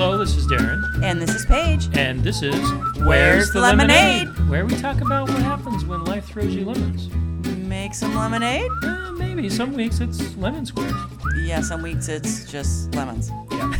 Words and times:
Hello, 0.00 0.16
this 0.16 0.36
is 0.36 0.46
Darren, 0.46 0.80
And 1.02 1.20
this 1.20 1.34
is 1.34 1.44
Paige. 1.46 1.88
and 1.96 2.22
this 2.22 2.40
is 2.42 2.54
Where's 3.02 3.50
the 3.52 3.60
Lemonade? 3.60 4.28
Where 4.48 4.64
we 4.64 4.76
talk 4.76 5.00
about 5.00 5.28
what 5.28 5.42
happens 5.42 5.84
when 5.84 6.04
life 6.04 6.26
throws 6.26 6.54
you 6.54 6.64
lemons. 6.64 7.08
Make 7.66 7.94
some 7.94 8.14
lemonade? 8.14 8.70
Uh, 8.84 9.10
maybe 9.18 9.48
some 9.48 9.72
weeks 9.74 9.98
it's 10.00 10.36
lemon 10.36 10.64
squares. 10.66 10.92
Yeah, 11.42 11.60
some 11.62 11.82
weeks 11.82 12.06
it's 12.08 12.50
just 12.50 12.94
lemons. 12.94 13.30
Yeah. 13.50 13.72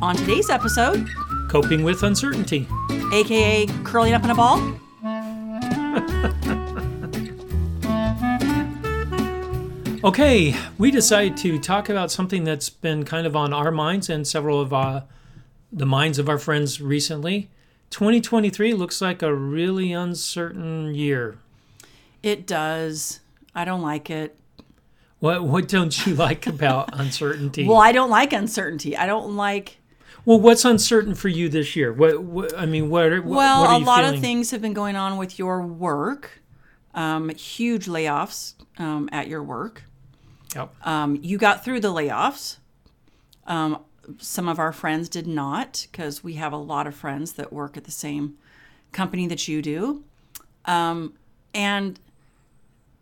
On 0.00 0.16
today's 0.16 0.48
episode, 0.50 1.06
Coping 1.48 1.84
with 1.84 2.02
uncertainty. 2.02 2.66
aka 3.12 3.66
curling 3.84 4.14
up 4.14 4.24
in 4.24 4.30
a 4.30 4.34
ball, 4.34 4.56
Okay, 10.04 10.56
we 10.78 10.90
decided 10.90 11.36
to 11.38 11.58
talk 11.60 11.88
about 11.88 12.10
something 12.10 12.42
that's 12.42 12.68
been 12.68 13.04
kind 13.04 13.24
of 13.26 13.36
on 13.36 13.52
our 13.52 13.70
minds 13.70 14.10
and 14.10 14.26
several 14.26 14.60
of 14.60 14.72
uh, 14.72 15.02
the 15.72 15.86
minds 15.86 16.18
of 16.18 16.28
our 16.28 16.38
friends 16.38 16.80
recently. 16.80 17.48
2023 17.90 18.74
looks 18.74 19.00
like 19.00 19.22
a 19.22 19.32
really 19.32 19.92
uncertain 19.92 20.94
year. 20.94 21.38
it 22.22 22.46
does. 22.46 23.20
I 23.54 23.64
don't 23.64 23.82
like 23.82 24.08
it. 24.10 24.36
What 25.20 25.44
what 25.44 25.68
don't 25.68 26.04
you 26.04 26.14
like 26.16 26.46
about 26.48 26.88
uncertainty? 26.98 27.68
Well, 27.68 27.76
I 27.78 27.92
don't 27.92 28.10
like 28.10 28.32
uncertainty. 28.32 28.96
I 28.96 29.06
don't 29.06 29.36
like. 29.36 29.78
Well, 30.24 30.40
what's 30.40 30.64
uncertain 30.64 31.14
for 31.14 31.28
you 31.28 31.48
this 31.48 31.76
year? 31.76 31.92
What, 31.92 32.22
what 32.22 32.58
I 32.58 32.66
mean, 32.66 32.90
what? 32.90 33.12
what 33.12 33.24
Well, 33.24 33.60
what 33.62 33.70
are 33.70 33.74
a 33.74 33.78
lot 33.84 34.00
feeling? 34.00 34.14
of 34.16 34.20
things 34.20 34.50
have 34.50 34.62
been 34.62 34.72
going 34.72 34.96
on 34.96 35.16
with 35.18 35.38
your 35.38 35.62
work. 35.62 36.40
Um, 36.94 37.28
huge 37.30 37.86
layoffs 37.86 38.54
um, 38.78 39.08
at 39.12 39.28
your 39.28 39.42
work. 39.44 39.84
Yep. 40.54 40.74
Um, 40.82 41.18
you 41.22 41.38
got 41.38 41.64
through 41.64 41.80
the 41.80 41.92
layoffs. 41.92 42.58
Um, 43.46 43.78
some 44.18 44.48
of 44.48 44.58
our 44.58 44.72
friends 44.72 45.08
did 45.08 45.26
not 45.26 45.86
because 45.90 46.24
we 46.24 46.34
have 46.34 46.52
a 46.52 46.56
lot 46.56 46.86
of 46.86 46.94
friends 46.94 47.32
that 47.34 47.52
work 47.52 47.76
at 47.76 47.84
the 47.84 47.90
same 47.90 48.36
company 48.92 49.26
that 49.26 49.48
you 49.48 49.62
do. 49.62 50.04
Um, 50.64 51.14
and 51.54 51.98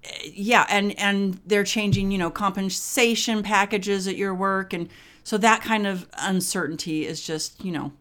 uh, 0.04 0.08
yeah, 0.24 0.66
and 0.68 0.98
and 0.98 1.40
they're 1.46 1.64
changing, 1.64 2.10
you 2.10 2.18
know, 2.18 2.30
compensation 2.30 3.42
packages 3.42 4.08
at 4.08 4.16
your 4.16 4.34
work, 4.34 4.72
and 4.72 4.88
so 5.24 5.36
that 5.38 5.62
kind 5.62 5.86
of 5.86 6.08
uncertainty 6.18 7.06
is 7.06 7.20
just, 7.20 7.62
you 7.64 7.72
know, 7.72 7.92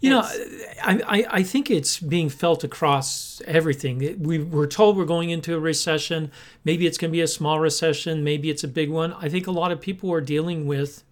You 0.00 0.10
know, 0.10 0.20
I, 0.20 1.00
I, 1.06 1.26
I 1.30 1.42
think 1.42 1.70
it's 1.70 1.98
being 1.98 2.28
felt 2.28 2.64
across 2.64 3.42
everything. 3.46 4.22
We 4.22 4.38
we're 4.38 4.66
told 4.66 4.96
we're 4.96 5.04
going 5.04 5.30
into 5.30 5.54
a 5.54 5.58
recession. 5.58 6.30
Maybe 6.64 6.86
it's 6.86 6.98
going 6.98 7.10
to 7.10 7.12
be 7.12 7.20
a 7.20 7.28
small 7.28 7.58
recession. 7.60 8.22
Maybe 8.22 8.50
it's 8.50 8.64
a 8.64 8.68
big 8.68 8.90
one. 8.90 9.12
I 9.14 9.28
think 9.28 9.46
a 9.46 9.50
lot 9.50 9.72
of 9.72 9.80
people 9.80 10.12
are 10.12 10.20
dealing 10.20 10.66
with 10.66 11.02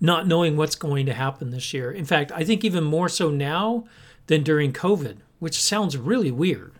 not 0.00 0.26
knowing 0.26 0.56
what's 0.56 0.74
going 0.74 1.06
to 1.06 1.14
happen 1.14 1.50
this 1.50 1.72
year. 1.72 1.90
In 1.90 2.04
fact, 2.04 2.32
I 2.32 2.44
think 2.44 2.64
even 2.64 2.84
more 2.84 3.08
so 3.08 3.30
now 3.30 3.84
than 4.26 4.42
during 4.42 4.72
COVID, 4.72 5.18
which 5.38 5.62
sounds 5.62 5.96
really 5.96 6.30
weird. 6.30 6.72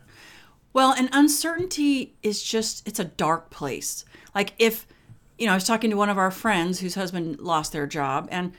Well, 0.73 0.93
and 0.93 1.09
uncertainty 1.11 2.15
is 2.23 2.41
just, 2.43 2.87
it's 2.87 2.99
a 2.99 3.05
dark 3.05 3.49
place. 3.49 4.05
Like 4.33 4.53
if, 4.57 4.87
you 5.37 5.45
know, 5.45 5.51
I 5.51 5.55
was 5.55 5.65
talking 5.65 5.89
to 5.91 5.97
one 5.97 6.09
of 6.09 6.17
our 6.17 6.31
friends 6.31 6.79
whose 6.79 6.95
husband 6.95 7.39
lost 7.39 7.71
their 7.71 7.87
job, 7.87 8.27
and 8.31 8.53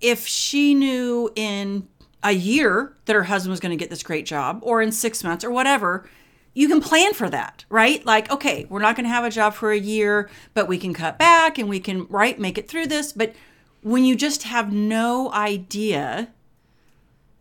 if 0.00 0.26
she 0.26 0.74
knew 0.74 1.30
in 1.34 1.88
a 2.22 2.32
year 2.32 2.96
that 3.04 3.14
her 3.14 3.24
husband 3.24 3.50
was 3.50 3.60
going 3.60 3.70
to 3.70 3.76
get 3.76 3.90
this 3.90 4.02
great 4.02 4.26
job, 4.26 4.60
or 4.62 4.82
in 4.82 4.92
six 4.92 5.22
months, 5.22 5.44
or 5.44 5.50
whatever, 5.50 6.08
you 6.54 6.68
can 6.68 6.80
plan 6.80 7.14
for 7.14 7.30
that, 7.30 7.64
right? 7.68 8.04
Like, 8.04 8.30
okay, 8.30 8.66
we're 8.68 8.80
not 8.80 8.96
going 8.96 9.04
to 9.04 9.10
have 9.10 9.24
a 9.24 9.30
job 9.30 9.54
for 9.54 9.70
a 9.70 9.78
year, 9.78 10.28
but 10.54 10.66
we 10.66 10.78
can 10.78 10.92
cut 10.92 11.18
back 11.18 11.58
and 11.58 11.68
we 11.68 11.78
can, 11.78 12.06
right, 12.08 12.38
make 12.38 12.58
it 12.58 12.68
through 12.68 12.86
this. 12.86 13.12
But 13.12 13.34
when 13.82 14.04
you 14.04 14.16
just 14.16 14.42
have 14.42 14.72
no 14.72 15.32
idea, 15.32 16.28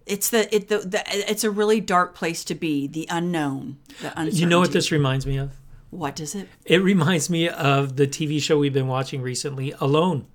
it's 0.06 0.30
the 0.30 0.54
it 0.56 0.70
the, 0.70 0.80
the 0.80 1.04
it's 1.08 1.44
a 1.44 1.52
really 1.52 1.82
dark 1.82 2.16
place 2.16 2.44
to 2.46 2.56
be 2.56 2.88
the 2.88 3.08
unknown 3.10 3.78
the 4.02 4.08
uncertainty. 4.08 4.38
You 4.38 4.46
know 4.46 4.60
what 4.60 4.72
this 4.72 4.92
reminds 4.92 5.26
me 5.26 5.38
of? 5.38 5.52
what 5.90 6.16
does 6.16 6.36
it 6.36 6.48
It 6.66 6.82
reminds 6.82 7.30
me 7.30 7.50
of 7.50 7.96
the 7.96 8.08
TV 8.08 8.42
show 8.42 8.58
we've 8.58 8.74
been 8.74 8.88
watching 8.88 9.22
recently, 9.22 9.74
Alone. 9.80 10.26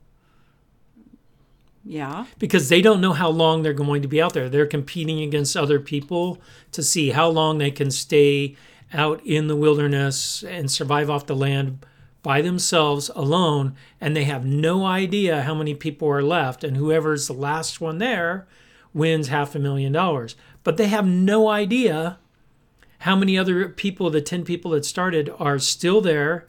Yeah 1.84 2.26
because 2.38 2.69
they 2.69 2.81
don't 2.81 3.00
know 3.00 3.12
how 3.12 3.28
long 3.28 3.62
they're 3.62 3.72
going 3.72 4.03
to 4.03 4.09
be 4.09 4.22
out 4.22 4.34
there. 4.34 4.48
They're 4.48 4.66
competing 4.66 5.20
against 5.20 5.56
other 5.56 5.81
people 5.81 6.41
to 6.72 6.82
see 6.82 7.10
how 7.10 7.28
long 7.28 7.59
they 7.59 7.70
can 7.70 7.91
stay 7.91 8.56
out 8.93 9.25
in 9.25 9.47
the 9.47 9.56
wilderness 9.56 10.43
and 10.43 10.70
survive 10.70 11.10
off 11.10 11.26
the 11.26 11.37
land 11.37 11.84
by 12.22 12.41
themselves 12.41 13.10
alone. 13.15 13.75
And 14.00 14.15
they 14.15 14.25
have 14.25 14.44
no 14.44 14.84
idea 14.84 15.43
how 15.43 15.54
many 15.54 15.75
people 15.75 16.09
are 16.09 16.22
left. 16.22 16.65
And 16.65 16.76
whoever's 16.76 17.26
the 17.26 17.32
last 17.32 17.81
one 17.81 17.99
there 17.99 18.47
wins 18.94 19.28
half 19.28 19.54
a 19.54 19.59
million 19.59 19.93
dollars. 19.93 20.37
But 20.62 20.76
they 20.76 20.88
have 20.88 21.06
no 21.06 21.49
idea 21.49 22.19
how 23.00 23.16
many 23.16 23.37
other 23.37 23.69
people, 23.69 24.10
the 24.10 24.20
10 24.20 24.44
people 24.44 24.70
that 24.72 24.84
started, 24.84 25.31
are 25.38 25.59
still 25.59 26.00
there 26.00 26.47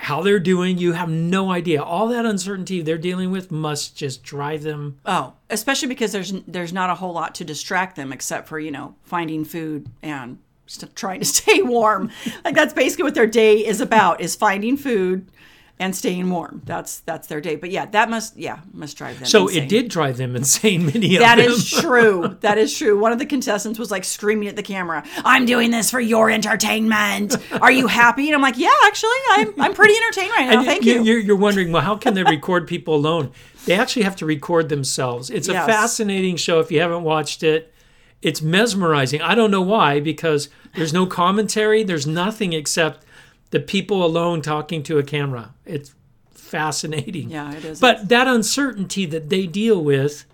how 0.00 0.22
they're 0.22 0.40
doing. 0.40 0.78
You 0.78 0.92
have 0.92 1.08
no 1.08 1.50
idea. 1.50 1.82
All 1.82 2.08
that 2.08 2.26
uncertainty 2.26 2.82
they're 2.82 2.98
dealing 2.98 3.30
with 3.30 3.50
must 3.50 3.96
just 3.96 4.22
drive 4.22 4.62
them. 4.62 4.98
oh 5.06 5.34
especially 5.50 5.88
because 5.88 6.12
there's 6.12 6.32
there's 6.46 6.72
not 6.72 6.90
a 6.90 6.94
whole 6.94 7.12
lot 7.12 7.34
to 7.34 7.44
distract 7.44 7.96
them 7.96 8.12
except 8.12 8.48
for 8.48 8.58
you 8.58 8.70
know 8.70 8.94
finding 9.02 9.44
food 9.44 9.88
and 10.02 10.38
trying 10.94 11.18
to 11.20 11.26
stay 11.40 11.62
warm 11.62 12.10
like 12.44 12.54
that's 12.54 12.72
basically 12.72 13.02
what 13.02 13.14
their 13.14 13.26
day 13.26 13.66
is 13.66 13.80
about 13.80 14.20
is 14.20 14.36
finding 14.36 14.76
food 14.76 15.26
and 15.80 15.96
staying 15.96 16.30
warm 16.30 16.62
that's 16.64 17.00
that's 17.00 17.26
their 17.26 17.40
day 17.40 17.56
but 17.56 17.70
yeah 17.70 17.86
that 17.86 18.08
must 18.08 18.36
yeah 18.36 18.60
must 18.72 18.96
drive 18.96 19.18
them 19.18 19.26
So 19.26 19.48
insane. 19.48 19.62
it 19.64 19.68
did 19.68 19.88
drive 19.88 20.16
them 20.18 20.36
insane. 20.36 20.86
Many 20.86 21.16
of 21.16 21.22
That 21.22 21.36
them. 21.38 21.50
is 21.50 21.68
true. 21.80 22.36
That 22.42 22.58
is 22.58 22.76
true. 22.76 22.96
One 23.00 23.10
of 23.12 23.18
the 23.18 23.26
contestants 23.26 23.78
was 23.78 23.90
like 23.90 24.04
screaming 24.04 24.46
at 24.48 24.54
the 24.56 24.62
camera, 24.62 25.02
"I'm 25.24 25.44
doing 25.46 25.70
this 25.72 25.90
for 25.90 25.98
your 26.00 26.30
entertainment. 26.30 27.34
Are 27.60 27.72
you 27.72 27.86
happy?" 27.86 28.26
And 28.28 28.34
I'm 28.36 28.42
like, 28.42 28.58
"Yeah, 28.58 28.70
actually, 28.84 29.10
I'm 29.32 29.60
I'm 29.60 29.74
pretty 29.74 29.94
entertained 29.96 30.30
right 30.36 30.46
now. 30.50 30.58
And 30.58 30.66
Thank 30.66 30.84
you, 30.84 30.94
you." 30.94 31.02
You're, 31.02 31.18
you're 31.18 31.36
wondering, 31.36 31.72
well, 31.72 31.82
how 31.82 31.96
can 31.96 32.14
they 32.14 32.22
record 32.22 32.68
people 32.68 32.94
alone? 32.94 33.32
They 33.66 33.74
actually 33.74 34.02
have 34.02 34.16
to 34.16 34.26
record 34.26 34.68
themselves. 34.68 35.30
It's 35.30 35.48
a 35.48 35.54
fascinating 35.54 36.36
show. 36.36 36.60
If 36.60 36.70
you 36.70 36.80
haven't 36.80 37.02
watched 37.04 37.42
it, 37.42 37.72
it's 38.22 38.42
mesmerizing. 38.42 39.22
I 39.22 39.34
don't 39.34 39.50
know 39.50 39.62
why, 39.62 40.00
because 40.00 40.48
there's 40.76 40.92
no 40.92 41.06
commentary. 41.06 41.82
There's 41.82 42.06
nothing 42.06 42.52
except 42.52 43.04
the 43.50 43.60
people 43.60 44.04
alone 44.04 44.42
talking 44.42 44.82
to 44.84 44.98
a 44.98 45.02
camera. 45.02 45.54
It's 45.64 45.94
fascinating. 46.30 47.30
Yeah, 47.30 47.54
it 47.54 47.64
is. 47.64 47.80
But 47.80 48.08
that 48.08 48.26
uncertainty 48.26 49.06
that 49.06 49.28
they 49.28 49.46
deal 49.46 49.82
with 49.82 50.24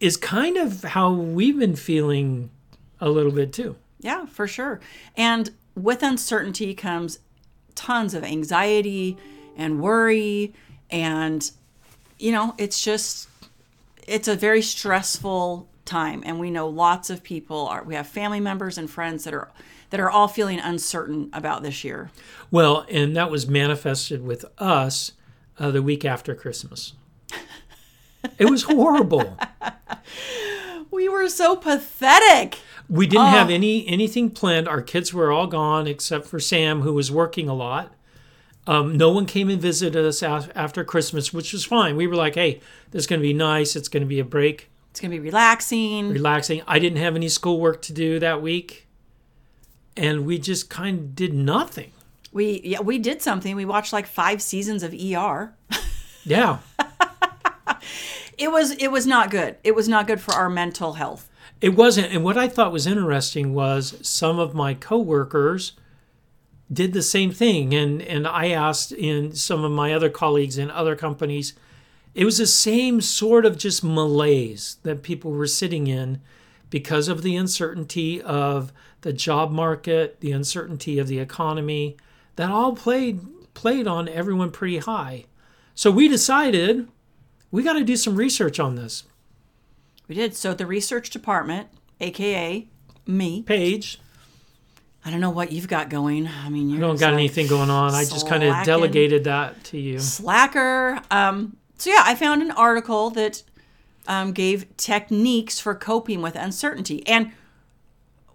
is 0.00 0.16
kind 0.16 0.56
of 0.56 0.82
how 0.82 1.12
we've 1.12 1.58
been 1.58 1.76
feeling 1.76 2.50
a 3.00 3.08
little 3.08 3.32
bit 3.32 3.52
too. 3.52 3.76
Yeah, 4.00 4.26
for 4.26 4.46
sure. 4.46 4.80
And 5.16 5.50
with 5.74 6.02
uncertainty 6.02 6.74
comes 6.74 7.18
tons 7.74 8.14
of 8.14 8.24
anxiety 8.24 9.16
and 9.56 9.80
worry 9.80 10.54
and 10.90 11.50
you 12.18 12.32
know, 12.32 12.54
it's 12.56 12.80
just 12.82 13.28
it's 14.06 14.28
a 14.28 14.36
very 14.36 14.62
stressful 14.62 15.68
time 15.84 16.22
and 16.24 16.40
we 16.40 16.50
know 16.50 16.68
lots 16.68 17.10
of 17.10 17.22
people 17.22 17.66
are 17.68 17.84
we 17.84 17.94
have 17.94 18.06
family 18.06 18.40
members 18.40 18.76
and 18.78 18.90
friends 18.90 19.24
that 19.24 19.34
are 19.34 19.50
that 19.90 20.00
are 20.00 20.10
all 20.10 20.28
feeling 20.28 20.58
uncertain 20.60 21.30
about 21.32 21.62
this 21.62 21.84
year. 21.84 22.10
Well, 22.50 22.84
and 22.90 23.16
that 23.16 23.30
was 23.30 23.46
manifested 23.46 24.22
with 24.24 24.44
us 24.58 25.12
uh, 25.58 25.70
the 25.70 25.82
week 25.82 26.04
after 26.04 26.34
Christmas. 26.34 26.92
It 28.38 28.50
was 28.50 28.64
horrible. 28.64 29.38
We 30.90 31.08
were 31.08 31.28
so 31.28 31.56
pathetic. 31.56 32.58
We 32.88 33.06
didn't 33.06 33.26
Oh. 33.26 33.30
have 33.30 33.50
any 33.50 33.86
anything 33.86 34.30
planned. 34.30 34.66
Our 34.68 34.82
kids 34.82 35.12
were 35.12 35.30
all 35.30 35.46
gone 35.46 35.86
except 35.86 36.26
for 36.26 36.40
Sam, 36.40 36.80
who 36.82 36.92
was 36.92 37.10
working 37.10 37.48
a 37.48 37.54
lot. 37.54 37.92
Um, 38.66 38.96
no 38.96 39.10
one 39.10 39.26
came 39.26 39.48
and 39.48 39.60
visited 39.60 40.04
us 40.04 40.22
af- 40.22 40.50
after 40.56 40.82
Christmas, 40.84 41.32
which 41.32 41.52
was 41.52 41.64
fine. 41.64 41.96
We 41.96 42.06
were 42.06 42.16
like, 42.16 42.34
"Hey, 42.34 42.60
this 42.90 43.00
is 43.00 43.06
going 43.06 43.20
to 43.20 43.26
be 43.26 43.32
nice. 43.32 43.76
It's 43.76 43.88
going 43.88 44.02
to 44.02 44.08
be 44.08 44.18
a 44.18 44.24
break, 44.24 44.70
It's 44.90 45.00
going 45.00 45.10
to 45.12 45.18
be 45.18 45.24
relaxing. 45.24 46.08
relaxing." 46.10 46.62
I 46.66 46.78
didn't 46.78 46.98
have 46.98 47.14
any 47.14 47.28
schoolwork 47.28 47.82
to 47.82 47.92
do 47.92 48.18
that 48.18 48.42
week, 48.42 48.85
and 49.96 50.26
we 50.26 50.38
just 50.38 50.68
kind 50.70 50.98
of 50.98 51.14
did 51.14 51.34
nothing. 51.34 51.92
We 52.32 52.60
yeah, 52.64 52.80
we 52.80 52.98
did 52.98 53.22
something. 53.22 53.56
We 53.56 53.64
watched 53.64 53.92
like 53.92 54.06
5 54.06 54.42
seasons 54.42 54.82
of 54.82 54.94
ER. 54.94 55.54
Yeah. 56.28 56.58
It 58.38 58.50
was 58.52 58.72
it 58.72 58.88
was 58.88 59.06
not 59.06 59.30
good. 59.30 59.56
It 59.64 59.74
was 59.74 59.88
not 59.88 60.06
good 60.06 60.20
for 60.20 60.34
our 60.34 60.50
mental 60.50 60.94
health. 60.94 61.28
It 61.60 61.70
wasn't. 61.70 62.12
And 62.12 62.22
what 62.22 62.36
I 62.36 62.48
thought 62.48 62.72
was 62.72 62.86
interesting 62.86 63.54
was 63.54 63.96
some 64.02 64.38
of 64.38 64.54
my 64.54 64.74
coworkers 64.74 65.72
did 66.70 66.92
the 66.92 67.02
same 67.02 67.30
thing. 67.32 67.74
And, 67.74 68.02
and 68.02 68.26
I 68.26 68.48
asked 68.48 68.92
in 68.92 69.34
some 69.34 69.64
of 69.64 69.72
my 69.72 69.94
other 69.94 70.10
colleagues 70.10 70.58
in 70.58 70.70
other 70.70 70.96
companies, 70.96 71.54
it 72.14 72.24
was 72.24 72.38
the 72.38 72.46
same 72.46 73.00
sort 73.00 73.46
of 73.46 73.56
just 73.56 73.82
malaise 73.82 74.76
that 74.82 75.02
people 75.02 75.30
were 75.30 75.46
sitting 75.46 75.86
in 75.86 76.20
because 76.68 77.08
of 77.08 77.22
the 77.22 77.36
uncertainty 77.36 78.20
of 78.20 78.72
the 79.06 79.12
job 79.12 79.52
market, 79.52 80.20
the 80.20 80.32
uncertainty 80.32 80.98
of 80.98 81.06
the 81.06 81.20
economy. 81.20 81.96
That 82.34 82.50
all 82.50 82.74
played 82.74 83.20
played 83.54 83.86
on 83.86 84.08
everyone 84.08 84.50
pretty 84.50 84.78
high. 84.78 85.26
So 85.76 85.92
we 85.92 86.08
decided 86.08 86.88
we 87.52 87.62
got 87.62 87.74
to 87.74 87.84
do 87.84 87.96
some 87.96 88.16
research 88.16 88.58
on 88.58 88.74
this. 88.74 89.04
We 90.08 90.16
did. 90.16 90.34
So 90.34 90.54
the 90.54 90.66
research 90.66 91.10
department, 91.10 91.68
aka 92.00 92.66
me, 93.06 93.42
Paige, 93.42 94.00
I 95.04 95.10
don't 95.12 95.20
know 95.20 95.30
what 95.30 95.52
you've 95.52 95.68
got 95.68 95.88
going. 95.88 96.26
I 96.26 96.48
mean, 96.48 96.68
you 96.68 96.80
don't 96.80 96.98
got 96.98 97.12
anything 97.12 97.46
going 97.46 97.70
on. 97.70 97.94
I 97.94 98.04
just 98.04 98.28
kind 98.28 98.42
of 98.42 98.66
delegated 98.66 99.22
that 99.24 99.62
to 99.64 99.78
you. 99.78 100.00
slacker. 100.00 101.00
Um, 101.12 101.56
so 101.78 101.90
yeah, 101.90 102.02
I 102.04 102.16
found 102.16 102.42
an 102.42 102.50
article 102.50 103.10
that 103.10 103.44
um, 104.08 104.32
gave 104.32 104.76
techniques 104.76 105.60
for 105.60 105.76
coping 105.76 106.22
with 106.22 106.34
uncertainty, 106.34 107.06
and 107.06 107.30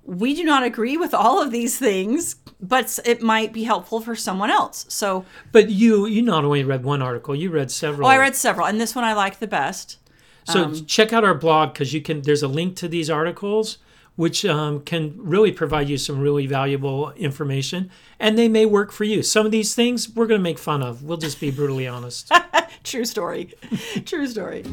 we 0.03 0.33
do 0.33 0.43
not 0.43 0.63
agree 0.63 0.97
with 0.97 1.13
all 1.13 1.41
of 1.41 1.51
these 1.51 1.77
things, 1.77 2.35
but 2.59 2.99
it 3.05 3.21
might 3.21 3.53
be 3.53 3.63
helpful 3.63 4.01
for 4.01 4.15
someone 4.15 4.49
else. 4.49 4.85
So, 4.89 5.25
But 5.51 5.69
you 5.69 6.05
you 6.05 6.21
not 6.21 6.43
only 6.43 6.63
read 6.63 6.83
one 6.83 7.01
article, 7.01 7.35
you 7.35 7.49
read 7.51 7.71
several. 7.71 8.07
oh, 8.07 8.11
I 8.11 8.17
read 8.17 8.35
several, 8.35 8.65
and 8.67 8.79
this 8.81 8.95
one 8.95 9.03
I 9.05 9.13
like 9.13 9.39
the 9.39 9.47
best. 9.47 9.97
So 10.45 10.63
um, 10.65 10.85
check 10.85 11.13
out 11.13 11.23
our 11.23 11.35
blog 11.35 11.73
because 11.73 11.93
you 11.93 12.01
can. 12.01 12.23
There's 12.23 12.43
a 12.43 12.47
link 12.47 12.75
to 12.77 12.87
these 12.87 13.09
articles, 13.11 13.77
which 14.15 14.43
um, 14.43 14.81
can 14.81 15.13
really 15.17 15.51
provide 15.51 15.87
you 15.87 15.97
some 15.97 16.19
really 16.19 16.47
valuable 16.47 17.11
information, 17.11 17.91
and 18.19 18.37
they 18.37 18.47
may 18.47 18.65
work 18.65 18.91
for 18.91 19.03
you. 19.03 19.21
Some 19.21 19.45
of 19.45 19.51
these 19.51 19.75
things 19.75 20.09
we're 20.09 20.27
going 20.27 20.39
to 20.39 20.43
make 20.43 20.57
fun 20.59 20.81
of. 20.81 21.03
We'll 21.03 21.17
just 21.19 21.39
be 21.39 21.51
brutally 21.51 21.87
honest. 21.87 22.31
True 22.83 23.05
story. 23.05 23.53
True 24.05 24.25
story. 24.27 24.63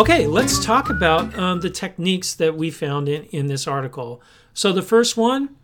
Okay, 0.00 0.26
let's 0.26 0.64
talk 0.64 0.88
about 0.88 1.38
um, 1.38 1.60
the 1.60 1.68
techniques 1.68 2.32
that 2.32 2.56
we 2.56 2.70
found 2.70 3.06
in, 3.06 3.24
in 3.24 3.48
this 3.48 3.66
article. 3.66 4.22
So, 4.54 4.72
the 4.72 4.80
first 4.80 5.14
one 5.14 5.56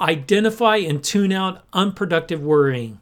identify 0.00 0.78
and 0.78 1.04
tune 1.04 1.30
out 1.30 1.64
unproductive 1.72 2.42
worrying. 2.42 2.98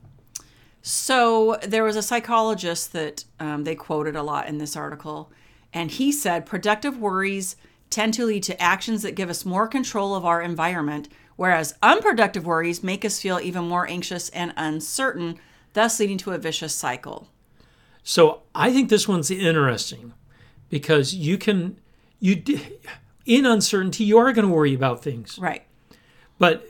So 0.83 1.59
there 1.67 1.85
was 1.85 1.97
a 1.97 2.03
psychologist 2.03 2.93
that 2.93 3.25
um, 3.41 3.65
they 3.65 3.75
quoted 3.75 4.15
a 4.15 4.23
lot 4.23 4.47
in 4.47 4.59
this 4.59 4.77
article, 4.77 5.33
and 5.73 5.91
he 5.91 6.13
said 6.13 6.45
productive 6.45 6.99
worries 6.99 7.57
tend 7.89 8.13
to 8.13 8.27
lead 8.27 8.43
to 8.43 8.61
actions 8.61 9.01
that 9.05 9.13
give 9.15 9.31
us 9.31 9.47
more 9.47 9.67
control 9.67 10.15
of 10.15 10.27
our 10.27 10.43
environment, 10.43 11.09
whereas 11.37 11.79
unproductive 11.83 12.45
worries 12.45 12.83
make 12.83 13.07
us 13.07 13.23
feel 13.23 13.41
even 13.41 13.65
more 13.65 13.89
anxious 13.89 14.29
and 14.29 14.53
uncertain, 14.59 15.39
thus 15.73 15.99
leading 15.99 16.19
to 16.19 16.33
a 16.33 16.39
vicious 16.39 16.75
cycle. 16.75 17.31
So, 18.03 18.43
I 18.55 18.71
think 18.71 18.91
this 18.91 19.09
one's 19.09 19.31
interesting 19.31 20.13
because 20.73 21.15
you 21.15 21.37
can, 21.37 21.79
you 22.19 22.43
in 23.27 23.45
uncertainty, 23.45 24.05
you 24.05 24.17
are 24.17 24.33
going 24.33 24.49
to 24.49 24.53
worry 24.53 24.73
about 24.73 25.03
things. 25.03 25.39
Right. 25.39 25.63
But 26.39 26.67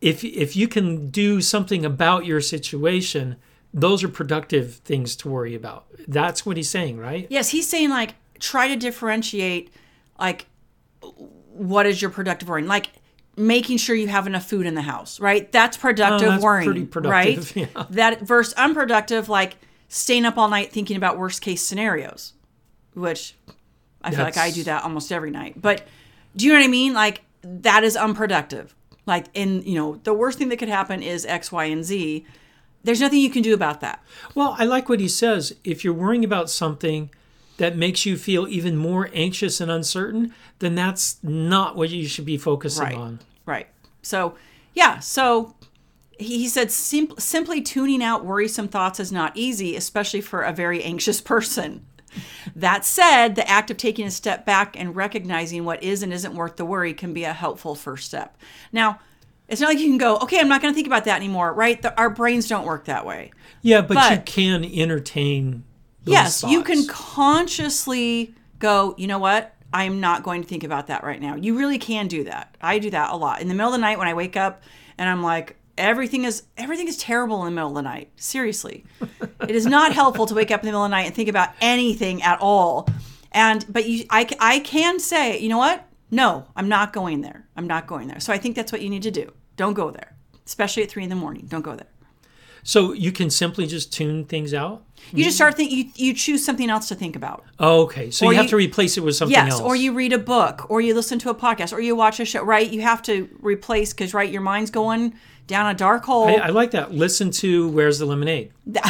if 0.00 0.24
if 0.24 0.56
you 0.56 0.66
can 0.68 1.10
do 1.10 1.42
something 1.42 1.84
about 1.84 2.24
your 2.24 2.40
situation, 2.40 3.36
those 3.74 4.02
are 4.02 4.08
productive 4.08 4.76
things 4.76 5.14
to 5.16 5.28
worry 5.28 5.54
about. 5.54 5.84
That's 6.08 6.46
what 6.46 6.56
he's 6.56 6.70
saying, 6.70 6.96
right? 6.96 7.26
Yes, 7.28 7.50
he's 7.50 7.68
saying 7.68 7.90
like 7.90 8.14
try 8.40 8.68
to 8.68 8.76
differentiate 8.76 9.70
like 10.18 10.46
what 11.52 11.84
is 11.84 12.00
your 12.00 12.10
productive 12.10 12.48
worrying? 12.48 12.66
Like 12.66 12.88
making 13.36 13.76
sure 13.76 13.94
you 13.94 14.08
have 14.08 14.26
enough 14.26 14.48
food 14.48 14.64
in 14.64 14.74
the 14.74 14.82
house, 14.82 15.20
right? 15.20 15.52
That's 15.52 15.76
productive 15.76 16.28
Oh, 16.28 16.30
that's 16.32 16.42
worrying, 16.42 16.70
pretty 16.70 16.86
productive, 16.86 17.54
right? 17.54 17.68
yeah. 17.76 17.84
That 17.90 18.22
versus 18.22 18.54
unproductive, 18.54 19.28
like 19.28 19.56
staying 19.88 20.24
up 20.24 20.38
all 20.38 20.48
night 20.48 20.72
thinking 20.72 20.96
about 20.96 21.18
worst 21.18 21.42
case 21.42 21.60
scenarios, 21.60 22.32
which 22.94 23.34
I 24.02 24.10
feel 24.10 24.20
like 24.24 24.36
I 24.36 24.50
do 24.50 24.64
that 24.64 24.84
almost 24.84 25.10
every 25.12 25.30
night. 25.30 25.60
But 25.60 25.86
do 26.36 26.44
you 26.46 26.52
know 26.52 26.58
what 26.58 26.64
I 26.64 26.68
mean? 26.68 26.94
Like 26.94 27.22
that 27.42 27.84
is 27.84 27.96
unproductive. 27.96 28.74
Like 29.06 29.26
in 29.34 29.62
you 29.62 29.74
know 29.74 29.96
the 30.04 30.14
worst 30.14 30.38
thing 30.38 30.48
that 30.48 30.58
could 30.58 30.68
happen 30.68 31.02
is 31.02 31.26
X, 31.26 31.52
Y, 31.52 31.64
and 31.66 31.84
Z. 31.84 32.24
There's 32.82 33.00
nothing 33.00 33.20
you 33.20 33.30
can 33.30 33.42
do 33.42 33.54
about 33.54 33.80
that. 33.80 34.02
Well, 34.34 34.56
I 34.58 34.64
like 34.64 34.88
what 34.90 35.00
he 35.00 35.08
says. 35.08 35.54
If 35.64 35.84
you're 35.84 35.94
worrying 35.94 36.24
about 36.24 36.50
something 36.50 37.08
that 37.56 37.76
makes 37.78 38.04
you 38.04 38.18
feel 38.18 38.46
even 38.48 38.76
more 38.76 39.08
anxious 39.14 39.58
and 39.60 39.70
uncertain, 39.70 40.34
then 40.58 40.74
that's 40.74 41.16
not 41.22 41.76
what 41.76 41.88
you 41.90 42.06
should 42.06 42.26
be 42.26 42.36
focusing 42.36 42.84
Right. 42.84 42.94
on. 42.96 43.20
Right. 43.46 43.68
So, 44.02 44.34
yeah. 44.74 44.98
So 44.98 45.54
he 46.18 46.46
said 46.46 46.70
sim- 46.70 47.14
simply 47.18 47.62
tuning 47.62 48.02
out 48.02 48.24
worrisome 48.24 48.68
thoughts 48.68 49.00
is 49.00 49.10
not 49.12 49.32
easy, 49.34 49.76
especially 49.76 50.20
for 50.20 50.42
a 50.42 50.52
very 50.52 50.82
anxious 50.82 51.20
person. 51.32 51.86
That 52.56 52.84
said, 52.84 53.34
the 53.34 53.48
act 53.48 53.70
of 53.70 53.76
taking 53.76 54.06
a 54.06 54.10
step 54.10 54.44
back 54.44 54.78
and 54.78 54.94
recognizing 54.94 55.64
what 55.64 55.82
is 55.82 56.02
and 56.02 56.12
isn't 56.12 56.34
worth 56.34 56.56
the 56.56 56.64
worry 56.64 56.94
can 56.94 57.12
be 57.12 57.24
a 57.24 57.32
helpful 57.32 57.74
first 57.74 58.06
step. 58.06 58.36
Now, 58.72 59.00
it's 59.48 59.60
not 59.60 59.68
like 59.68 59.78
you 59.78 59.88
can 59.88 59.98
go, 59.98 60.16
okay, 60.18 60.40
I'm 60.40 60.48
not 60.48 60.62
going 60.62 60.72
to 60.72 60.74
think 60.74 60.86
about 60.86 61.04
that 61.04 61.16
anymore, 61.16 61.52
right? 61.52 61.80
The, 61.80 61.96
our 61.98 62.10
brains 62.10 62.48
don't 62.48 62.64
work 62.64 62.86
that 62.86 63.04
way. 63.04 63.32
Yeah, 63.62 63.82
but, 63.82 64.10
you 64.10 64.22
can 64.24 64.64
entertain. 64.64 65.64
Those 66.04 66.12
yes, 66.12 66.44
you 66.44 66.62
can 66.62 66.86
consciously 66.86 68.34
go, 68.58 68.94
you 68.96 69.06
know 69.06 69.18
what? 69.18 69.54
I'm 69.72 70.00
not 70.00 70.22
going 70.22 70.42
to 70.42 70.48
think 70.48 70.64
about 70.64 70.86
that 70.86 71.02
right 71.02 71.20
now. 71.20 71.34
You 71.34 71.58
really 71.58 71.78
can 71.78 72.08
do 72.08 72.24
that. 72.24 72.56
I 72.60 72.78
do 72.78 72.90
that 72.90 73.10
a 73.10 73.16
lot. 73.16 73.42
In 73.42 73.48
the 73.48 73.54
middle 73.54 73.68
of 73.68 73.72
the 73.72 73.78
night 73.78 73.98
when 73.98 74.06
I 74.06 74.14
wake 74.14 74.36
up 74.36 74.62
and 74.96 75.08
I'm 75.08 75.22
like, 75.22 75.56
everything 75.78 76.24
is 76.24 76.44
everything 76.56 76.88
is 76.88 76.96
terrible 76.96 77.40
in 77.40 77.46
the 77.46 77.50
middle 77.54 77.70
of 77.70 77.74
the 77.76 77.82
night. 77.82 78.10
Seriously. 78.16 78.84
it 79.48 79.50
is 79.54 79.66
not 79.66 79.92
helpful 79.92 80.26
to 80.26 80.34
wake 80.34 80.50
up 80.50 80.60
in 80.60 80.66
the 80.66 80.72
middle 80.72 80.84
of 80.84 80.90
the 80.90 80.96
night 80.96 81.06
and 81.06 81.14
think 81.14 81.28
about 81.28 81.50
anything 81.60 82.22
at 82.22 82.40
all. 82.40 82.88
And 83.32 83.64
but 83.68 83.86
you 83.88 84.04
I 84.10 84.28
I 84.40 84.60
can 84.60 84.98
say, 85.00 85.38
you 85.38 85.48
know 85.48 85.58
what? 85.58 85.86
No, 86.10 86.46
I'm 86.54 86.68
not 86.68 86.92
going 86.92 87.22
there. 87.22 87.48
I'm 87.56 87.66
not 87.66 87.86
going 87.86 88.08
there. 88.08 88.20
So 88.20 88.32
I 88.32 88.38
think 88.38 88.54
that's 88.56 88.70
what 88.72 88.82
you 88.82 88.90
need 88.90 89.02
to 89.02 89.10
do. 89.10 89.32
Don't 89.56 89.74
go 89.74 89.90
there. 89.90 90.16
Especially 90.46 90.82
at 90.82 90.90
three 90.90 91.02
in 91.02 91.10
the 91.10 91.16
morning. 91.16 91.46
Don't 91.48 91.62
go 91.62 91.74
there. 91.74 91.88
So 92.64 92.92
you 92.92 93.12
can 93.12 93.28
simply 93.28 93.66
just 93.66 93.92
tune 93.92 94.24
things 94.24 94.54
out. 94.54 94.84
You 95.12 95.22
just 95.22 95.36
start 95.36 95.54
thinking 95.54 95.78
you, 95.78 95.90
you 95.96 96.14
choose 96.14 96.42
something 96.42 96.70
else 96.70 96.88
to 96.88 96.94
think 96.94 97.14
about. 97.14 97.44
Oh, 97.58 97.82
okay, 97.82 98.10
so 98.10 98.24
Or 98.26 98.32
you 98.32 98.38
have 98.38 98.48
to 98.48 98.56
replace 98.56 98.96
it 98.96 99.02
with 99.02 99.14
something 99.16 99.34
Yes, 99.34 99.52
else. 99.52 99.60
or 99.60 99.76
you 99.76 99.92
read 99.92 100.14
a 100.14 100.18
book, 100.18 100.70
or 100.70 100.80
you 100.80 100.94
listen 100.94 101.18
to 101.20 101.30
a 101.30 101.34
podcast, 101.34 101.74
or 101.74 101.80
you 101.80 101.94
watch 101.94 102.20
a 102.20 102.24
show. 102.24 102.42
Right, 102.42 102.70
you 102.70 102.80
have 102.80 103.02
to 103.02 103.28
replace 103.40 103.92
because 103.92 104.14
right, 104.14 104.30
your 104.30 104.40
mind's 104.40 104.70
going 104.70 105.14
down 105.46 105.66
a 105.70 105.74
dark 105.74 106.04
hole. 106.04 106.26
I, 106.28 106.34
I 106.34 106.48
like 106.48 106.70
that. 106.72 106.92
Listen 106.92 107.30
to 107.32 107.68
"Where's 107.68 107.98
the 107.98 108.06
Lemonade." 108.06 108.52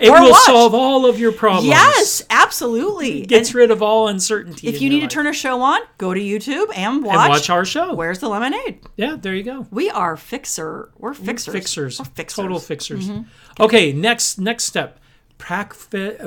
It 0.00 0.10
will 0.10 0.30
watch. 0.30 0.42
solve 0.46 0.74
all 0.74 1.06
of 1.06 1.20
your 1.20 1.30
problems. 1.30 1.68
Yes, 1.68 2.22
absolutely. 2.28 3.24
gets 3.24 3.50
And 3.50 3.54
rid 3.54 3.70
of 3.70 3.82
all 3.82 4.08
uncertainty. 4.08 4.66
if 4.66 4.80
you 4.82 4.90
need 4.90 5.00
to 5.00 5.06
turn 5.06 5.28
a 5.28 5.32
show 5.32 5.60
on, 5.62 5.78
go 5.96 6.12
to 6.12 6.20
YouTube 6.20 6.66
and 6.74 7.04
watch. 7.04 7.16
and 7.16 7.28
watch 7.30 7.50
our 7.50 7.64
show. 7.64 7.94
Where's 7.94 8.18
the 8.18 8.28
lemonade? 8.28 8.80
Yeah, 8.96 9.16
there 9.20 9.32
you 9.32 9.44
go. 9.44 9.68
We 9.70 9.88
are 9.88 10.16
fixer. 10.16 10.90
We're 10.98 11.14
fixers. 11.14 11.52
Fixers, 11.54 11.98
We're 12.00 12.04
fixers. 12.06 12.36
total 12.42 12.58
fixers. 12.58 13.08
Mm-hmm. 13.10 13.62
Okay, 13.62 13.92
next 13.92 14.38
next 14.40 14.64
step, 14.64 14.98
uh, 15.48 15.64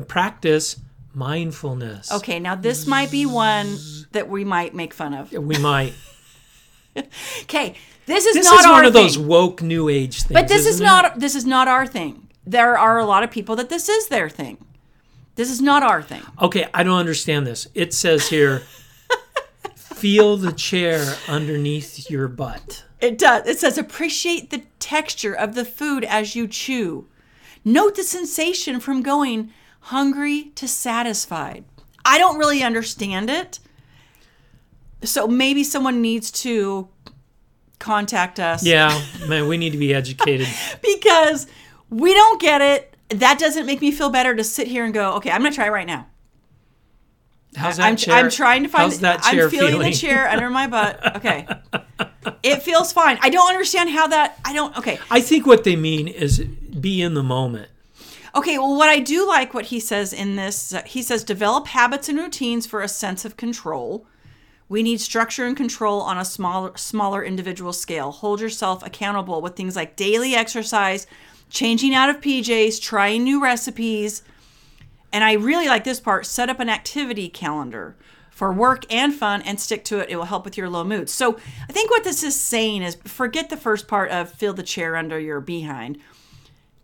practice 0.07 0.77
mindfulness. 1.13 2.13
Okay, 2.13 2.39
now 2.39 2.55
this 2.55 2.87
might 2.87 3.11
be 3.11 3.25
one 3.25 3.77
that 4.13 4.29
we 4.29 4.45
might 4.45 4.73
make 4.73 4.93
fun 4.93 5.13
of. 5.13 5.33
we 5.33 5.57
might. 5.57 5.93
Okay, 7.41 7.75
this 8.05 8.25
is 8.25 8.35
not 8.35 8.43
our 8.43 8.43
thing. 8.43 8.43
This 8.43 8.51
not 8.51 8.59
is 8.59 8.71
one 8.71 8.85
of 8.85 8.93
thing. 8.93 9.03
those 9.03 9.17
woke 9.17 9.61
new 9.61 9.89
age 9.89 10.23
things. 10.23 10.33
But 10.33 10.47
this 10.47 10.61
is 10.61 10.75
isn't 10.75 10.85
it? 10.85 10.87
not 10.87 11.19
this 11.19 11.35
is 11.35 11.45
not 11.45 11.67
our 11.67 11.87
thing. 11.87 12.27
There 12.45 12.77
are 12.77 12.99
a 12.99 13.05
lot 13.05 13.23
of 13.23 13.31
people 13.31 13.55
that 13.55 13.69
this 13.69 13.87
is 13.87 14.07
their 14.07 14.29
thing. 14.29 14.57
This 15.35 15.49
is 15.49 15.61
not 15.61 15.81
our 15.81 16.01
thing. 16.01 16.21
Okay, 16.41 16.67
I 16.73 16.83
don't 16.83 16.99
understand 16.99 17.47
this. 17.47 17.67
It 17.73 17.93
says 17.93 18.27
here, 18.27 18.63
feel 19.75 20.37
the 20.37 20.51
chair 20.51 21.15
underneath 21.27 22.09
your 22.09 22.27
butt. 22.27 22.83
It 22.99 23.17
does. 23.17 23.47
It 23.47 23.59
says 23.59 23.77
appreciate 23.77 24.49
the 24.49 24.63
texture 24.79 25.33
of 25.33 25.55
the 25.55 25.65
food 25.65 26.03
as 26.03 26.35
you 26.35 26.47
chew. 26.47 27.07
Note 27.65 27.95
the 27.95 28.03
sensation 28.03 28.79
from 28.79 29.01
going 29.01 29.51
hungry 29.79 30.51
to 30.55 30.67
satisfied. 30.67 31.63
I 32.05 32.17
don't 32.17 32.37
really 32.37 32.63
understand 32.63 33.29
it. 33.29 33.59
So 35.03 35.27
maybe 35.27 35.63
someone 35.63 36.01
needs 36.01 36.31
to 36.43 36.87
contact 37.83 38.39
us 38.39 38.65
Yeah, 38.65 38.99
man, 39.27 39.47
we 39.47 39.57
need 39.57 39.71
to 39.71 39.77
be 39.77 39.93
educated. 39.93 40.47
because 40.81 41.45
we 41.89 42.13
don't 42.13 42.41
get 42.41 42.61
it. 42.61 42.95
That 43.09 43.37
doesn't 43.37 43.65
make 43.65 43.81
me 43.81 43.91
feel 43.91 44.09
better 44.09 44.33
to 44.33 44.43
sit 44.43 44.67
here 44.67 44.85
and 44.85 44.93
go, 44.93 45.13
okay, 45.15 45.29
I'm 45.29 45.41
going 45.41 45.51
to 45.51 45.55
try 45.55 45.67
it 45.67 45.71
right 45.71 45.85
now. 45.85 46.07
How's 47.55 47.77
that 47.77 47.85
I'm, 47.85 47.95
chair? 47.97 48.15
I'm 48.15 48.29
trying 48.31 48.63
to 48.63 48.69
find. 48.69 48.83
How's 48.83 48.99
that 49.01 49.21
chair 49.21 49.43
I'm 49.43 49.49
feeling, 49.51 49.71
feeling? 49.73 49.91
the 49.91 49.97
chair 49.97 50.27
under 50.27 50.49
my 50.49 50.65
butt. 50.67 50.99
Okay, 51.17 51.47
it 52.41 52.63
feels 52.63 52.91
fine. 52.91 53.19
I 53.21 53.29
don't 53.29 53.47
understand 53.47 53.91
how 53.91 54.07
that. 54.07 54.39
I 54.43 54.53
don't. 54.53 54.75
Okay, 54.77 54.97
I 55.11 55.21
think 55.21 55.45
what 55.45 55.63
they 55.63 55.75
mean 55.75 56.07
is 56.07 56.39
be 56.39 57.01
in 57.01 57.13
the 57.13 57.21
moment. 57.21 57.69
okay. 58.33 58.57
Well, 58.57 58.75
what 58.75 58.89
I 58.89 58.99
do 58.99 59.27
like 59.27 59.53
what 59.53 59.65
he 59.65 59.79
says 59.79 60.11
in 60.13 60.35
this, 60.35 60.73
he 60.87 61.03
says 61.03 61.23
develop 61.23 61.67
habits 61.67 62.09
and 62.09 62.17
routines 62.17 62.65
for 62.65 62.81
a 62.81 62.87
sense 62.87 63.23
of 63.23 63.37
control. 63.37 64.07
We 64.69 64.83
need 64.83 65.01
structure 65.01 65.45
and 65.45 65.55
control 65.55 66.01
on 66.01 66.17
a 66.17 66.25
smaller, 66.25 66.75
smaller 66.77 67.23
individual 67.23 67.73
scale. 67.73 68.11
Hold 68.11 68.41
yourself 68.41 68.85
accountable 68.85 69.41
with 69.41 69.55
things 69.55 69.75
like 69.75 69.95
daily 69.95 70.35
exercise, 70.35 71.05
changing 71.49 71.93
out 71.93 72.09
of 72.09 72.21
PJs, 72.21 72.81
trying 72.81 73.23
new 73.23 73.41
recipes. 73.41 74.23
And 75.11 75.23
I 75.23 75.33
really 75.33 75.67
like 75.67 75.83
this 75.83 75.99
part 75.99 76.25
set 76.25 76.49
up 76.49 76.59
an 76.59 76.69
activity 76.69 77.29
calendar 77.29 77.95
for 78.31 78.51
work 78.51 78.91
and 78.91 79.13
fun 79.13 79.43
and 79.43 79.59
stick 79.59 79.85
to 79.85 79.99
it. 79.99 80.09
It 80.09 80.15
will 80.15 80.25
help 80.25 80.43
with 80.43 80.57
your 80.57 80.69
low 80.69 80.83
mood. 80.83 81.09
So 81.09 81.37
I 81.69 81.71
think 81.71 81.91
what 81.91 82.03
this 82.03 82.23
is 82.23 82.39
saying 82.39 82.81
is 82.81 82.97
forget 83.05 83.49
the 83.49 83.57
first 83.57 83.87
part 83.87 84.09
of 84.09 84.31
feel 84.31 84.53
the 84.53 84.63
chair 84.63 84.95
under 84.95 85.19
your 85.19 85.39
behind. 85.39 85.99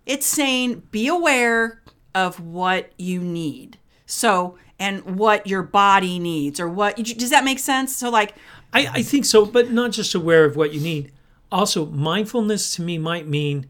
It's 0.06 0.28
saying 0.28 0.84
be 0.92 1.08
aware 1.08 1.82
of 2.14 2.40
what 2.40 2.92
you 2.98 3.22
need. 3.22 3.78
So, 4.06 4.58
and 4.80 5.18
what 5.18 5.46
your 5.48 5.62
body 5.64 6.20
needs 6.20 6.60
or 6.60 6.68
what, 6.70 6.96
does 6.98 7.30
that 7.32 7.44
make 7.44 7.60
sense? 7.60 7.96
So, 7.96 8.10
like, 8.10 8.34
I, 8.74 8.88
I 8.94 9.04
think 9.04 9.26
so, 9.26 9.46
but 9.46 9.72
not 9.72 9.92
just 9.92 10.16
aware 10.16 10.46
of 10.46 10.56
what 10.56 10.74
you 10.74 10.80
need. 10.80 11.12
Also, 11.52 11.86
mindfulness 11.88 12.74
to 12.76 12.82
me 12.82 12.98
might 12.98 13.28
mean 13.28 13.68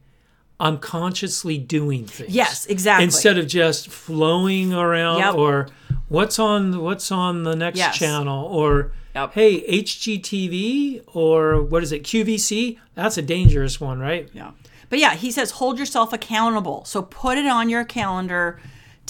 I'm 0.60 0.78
consciously 0.78 1.58
doing 1.58 2.06
things. 2.06 2.30
Yes, 2.36 2.66
exactly. 2.66 3.06
Instead 3.06 3.38
of 3.38 3.48
just 3.48 3.88
flowing 3.90 4.74
around 4.74 5.20
Yep. 5.20 5.36
or 5.36 5.68
what's 6.10 6.38
on 6.38 6.82
what's 6.82 7.12
on 7.14 7.44
the 7.44 7.56
next 7.56 7.78
Yes. 7.78 7.98
channel 7.98 8.46
or 8.46 8.92
Yep. 9.16 9.34
hey 9.36 9.62
HGTV 9.82 11.02
or 11.14 11.62
what 11.62 11.82
is 11.84 11.92
it 11.94 12.04
QVC? 12.04 12.78
That's 12.96 13.18
a 13.18 13.22
dangerous 13.22 13.80
one, 13.80 14.00
right? 14.00 14.30
Yeah. 14.34 14.52
But 14.90 15.00
yeah, 15.00 15.16
he 15.16 15.32
says 15.32 15.52
hold 15.52 15.80
yourself 15.80 16.12
accountable. 16.12 16.84
So 16.86 17.04
put 17.04 17.38
it 17.38 17.46
on 17.46 17.70
your 17.70 17.86
calendar. 17.86 18.60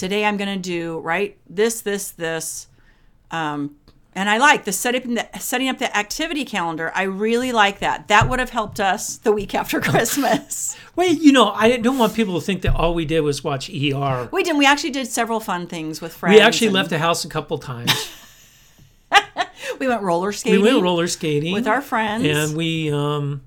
Today 0.00 0.24
I'm 0.24 0.38
going 0.38 0.48
to 0.48 0.58
do 0.58 0.98
right 1.00 1.36
this, 1.46 1.82
this, 1.82 2.12
this. 2.12 2.68
Um, 3.30 3.76
and 4.14 4.30
I 4.30 4.38
like 4.38 4.64
the 4.64 4.72
setting 4.72 5.12
the 5.12 5.28
setting 5.38 5.68
up 5.68 5.76
the 5.76 5.94
activity 5.94 6.46
calendar. 6.46 6.90
I 6.94 7.02
really 7.02 7.52
like 7.52 7.80
that. 7.80 8.08
That 8.08 8.26
would 8.26 8.38
have 8.38 8.48
helped 8.48 8.80
us 8.80 9.18
the 9.18 9.30
week 9.30 9.54
after 9.54 9.78
Christmas. 9.82 10.74
Wait, 10.96 11.20
you 11.20 11.32
know, 11.32 11.50
I 11.50 11.76
don't 11.76 11.98
want 11.98 12.14
people 12.14 12.40
to 12.40 12.46
think 12.46 12.62
that 12.62 12.74
all 12.74 12.94
we 12.94 13.04
did 13.04 13.20
was 13.20 13.44
watch 13.44 13.68
ER. 13.68 14.30
we 14.32 14.42
did. 14.42 14.56
We 14.56 14.64
actually 14.64 14.92
did 14.92 15.06
several 15.06 15.38
fun 15.38 15.66
things 15.66 16.00
with 16.00 16.14
friends. 16.14 16.34
We 16.34 16.40
actually 16.40 16.68
and 16.68 16.76
left 16.76 16.88
the 16.88 16.98
house 16.98 17.26
a 17.26 17.28
couple 17.28 17.58
times. 17.58 17.92
We 19.78 19.88
went 19.88 20.02
roller 20.02 20.30
skating. 20.32 20.60
we 20.60 20.72
went 20.72 20.82
roller 20.82 21.08
skating 21.08 21.54
with 21.54 21.66
our 21.66 21.80
friends. 21.80 22.26
and 22.26 22.54
we 22.56 22.92
um 22.92 23.40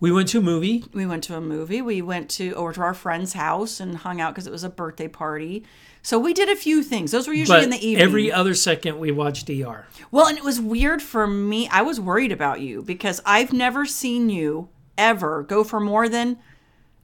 we 0.00 0.12
went 0.12 0.28
to 0.28 0.38
a 0.38 0.42
movie. 0.42 0.84
we 0.92 1.06
went 1.06 1.24
to 1.24 1.36
a 1.36 1.40
movie. 1.40 1.82
We 1.82 2.00
went 2.02 2.28
to 2.30 2.52
over 2.54 2.72
to 2.74 2.80
our 2.82 2.94
friend's 2.94 3.32
house 3.32 3.80
and 3.80 3.96
hung 3.96 4.20
out 4.20 4.34
because 4.34 4.46
it 4.46 4.52
was 4.52 4.64
a 4.64 4.68
birthday 4.70 5.08
party. 5.08 5.64
So 6.02 6.18
we 6.18 6.32
did 6.32 6.48
a 6.48 6.56
few 6.56 6.82
things. 6.82 7.10
Those 7.10 7.26
were 7.26 7.34
usually 7.34 7.58
But 7.58 7.64
in 7.64 7.70
the 7.70 7.84
evening. 7.86 8.04
every 8.04 8.30
other 8.32 8.54
second 8.54 8.98
we 9.00 9.10
watched 9.10 9.50
ER. 9.50 9.86
Well, 10.10 10.26
and 10.28 10.38
it 10.38 10.44
was 10.44 10.60
weird 10.60 11.02
for 11.02 11.26
me. 11.26 11.68
I 11.68 11.82
was 11.82 12.00
worried 12.00 12.30
about 12.32 12.60
you 12.60 12.82
because 12.82 13.20
I've 13.26 13.52
never 13.52 13.84
seen 13.84 14.30
you 14.30 14.68
ever 14.96 15.42
go 15.42 15.64
for 15.64 15.80
more 15.80 16.08
than 16.08 16.38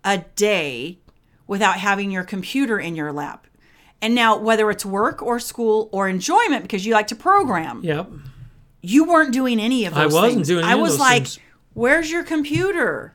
a 0.04 0.18
day 0.36 0.98
without 1.46 1.76
having 1.78 2.10
your 2.10 2.24
computer 2.24 2.78
in 2.78 2.94
your 2.96 3.12
lap. 3.12 3.46
And 4.00 4.14
now, 4.14 4.38
whether 4.38 4.70
it's 4.70 4.84
work 4.84 5.22
or 5.22 5.38
school 5.40 5.88
or 5.92 6.08
enjoyment, 6.08 6.62
because 6.62 6.86
you 6.86 6.92
like 6.94 7.06
to 7.08 7.16
program, 7.16 7.80
Yep. 7.82 8.10
you 8.82 9.04
weren't 9.04 9.32
doing 9.32 9.58
any 9.58 9.84
of 9.86 9.94
those 9.94 10.12
I 10.14 10.14
wasn't 10.14 10.34
things. 10.34 10.48
doing 10.48 10.64
any 10.64 10.72
I 10.72 10.76
of 10.76 10.80
was 10.80 10.92
those 10.92 11.00
like, 11.00 11.22
things. 11.24 11.38
"Where's 11.74 12.10
your 12.10 12.24
computer?" 12.24 13.14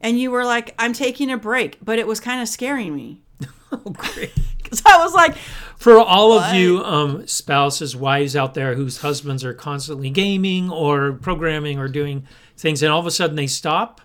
And 0.00 0.18
you 0.18 0.30
were 0.30 0.44
like, 0.44 0.74
"I'm 0.78 0.92
taking 0.92 1.30
a 1.30 1.36
break," 1.36 1.78
but 1.84 1.98
it 1.98 2.06
was 2.06 2.20
kind 2.20 2.40
of 2.40 2.48
scaring 2.48 2.94
me 2.94 3.20
Oh, 3.72 3.90
great. 3.90 4.32
because 4.62 4.82
I 4.86 4.96
was 4.98 5.12
like, 5.14 5.36
For 5.76 5.98
all 5.98 6.32
of 6.32 6.54
you 6.54 6.82
um, 6.84 7.26
spouses, 7.26 7.94
wives 7.96 8.34
out 8.36 8.54
there 8.54 8.74
whose 8.74 8.98
husbands 8.98 9.44
are 9.44 9.54
constantly 9.54 10.10
gaming 10.10 10.70
or 10.70 11.12
programming 11.12 11.78
or 11.78 11.88
doing 11.88 12.26
things, 12.56 12.82
and 12.82 12.92
all 12.92 13.00
of 13.00 13.06
a 13.06 13.10
sudden 13.10 13.36
they 13.36 13.46
stop, 13.46 14.00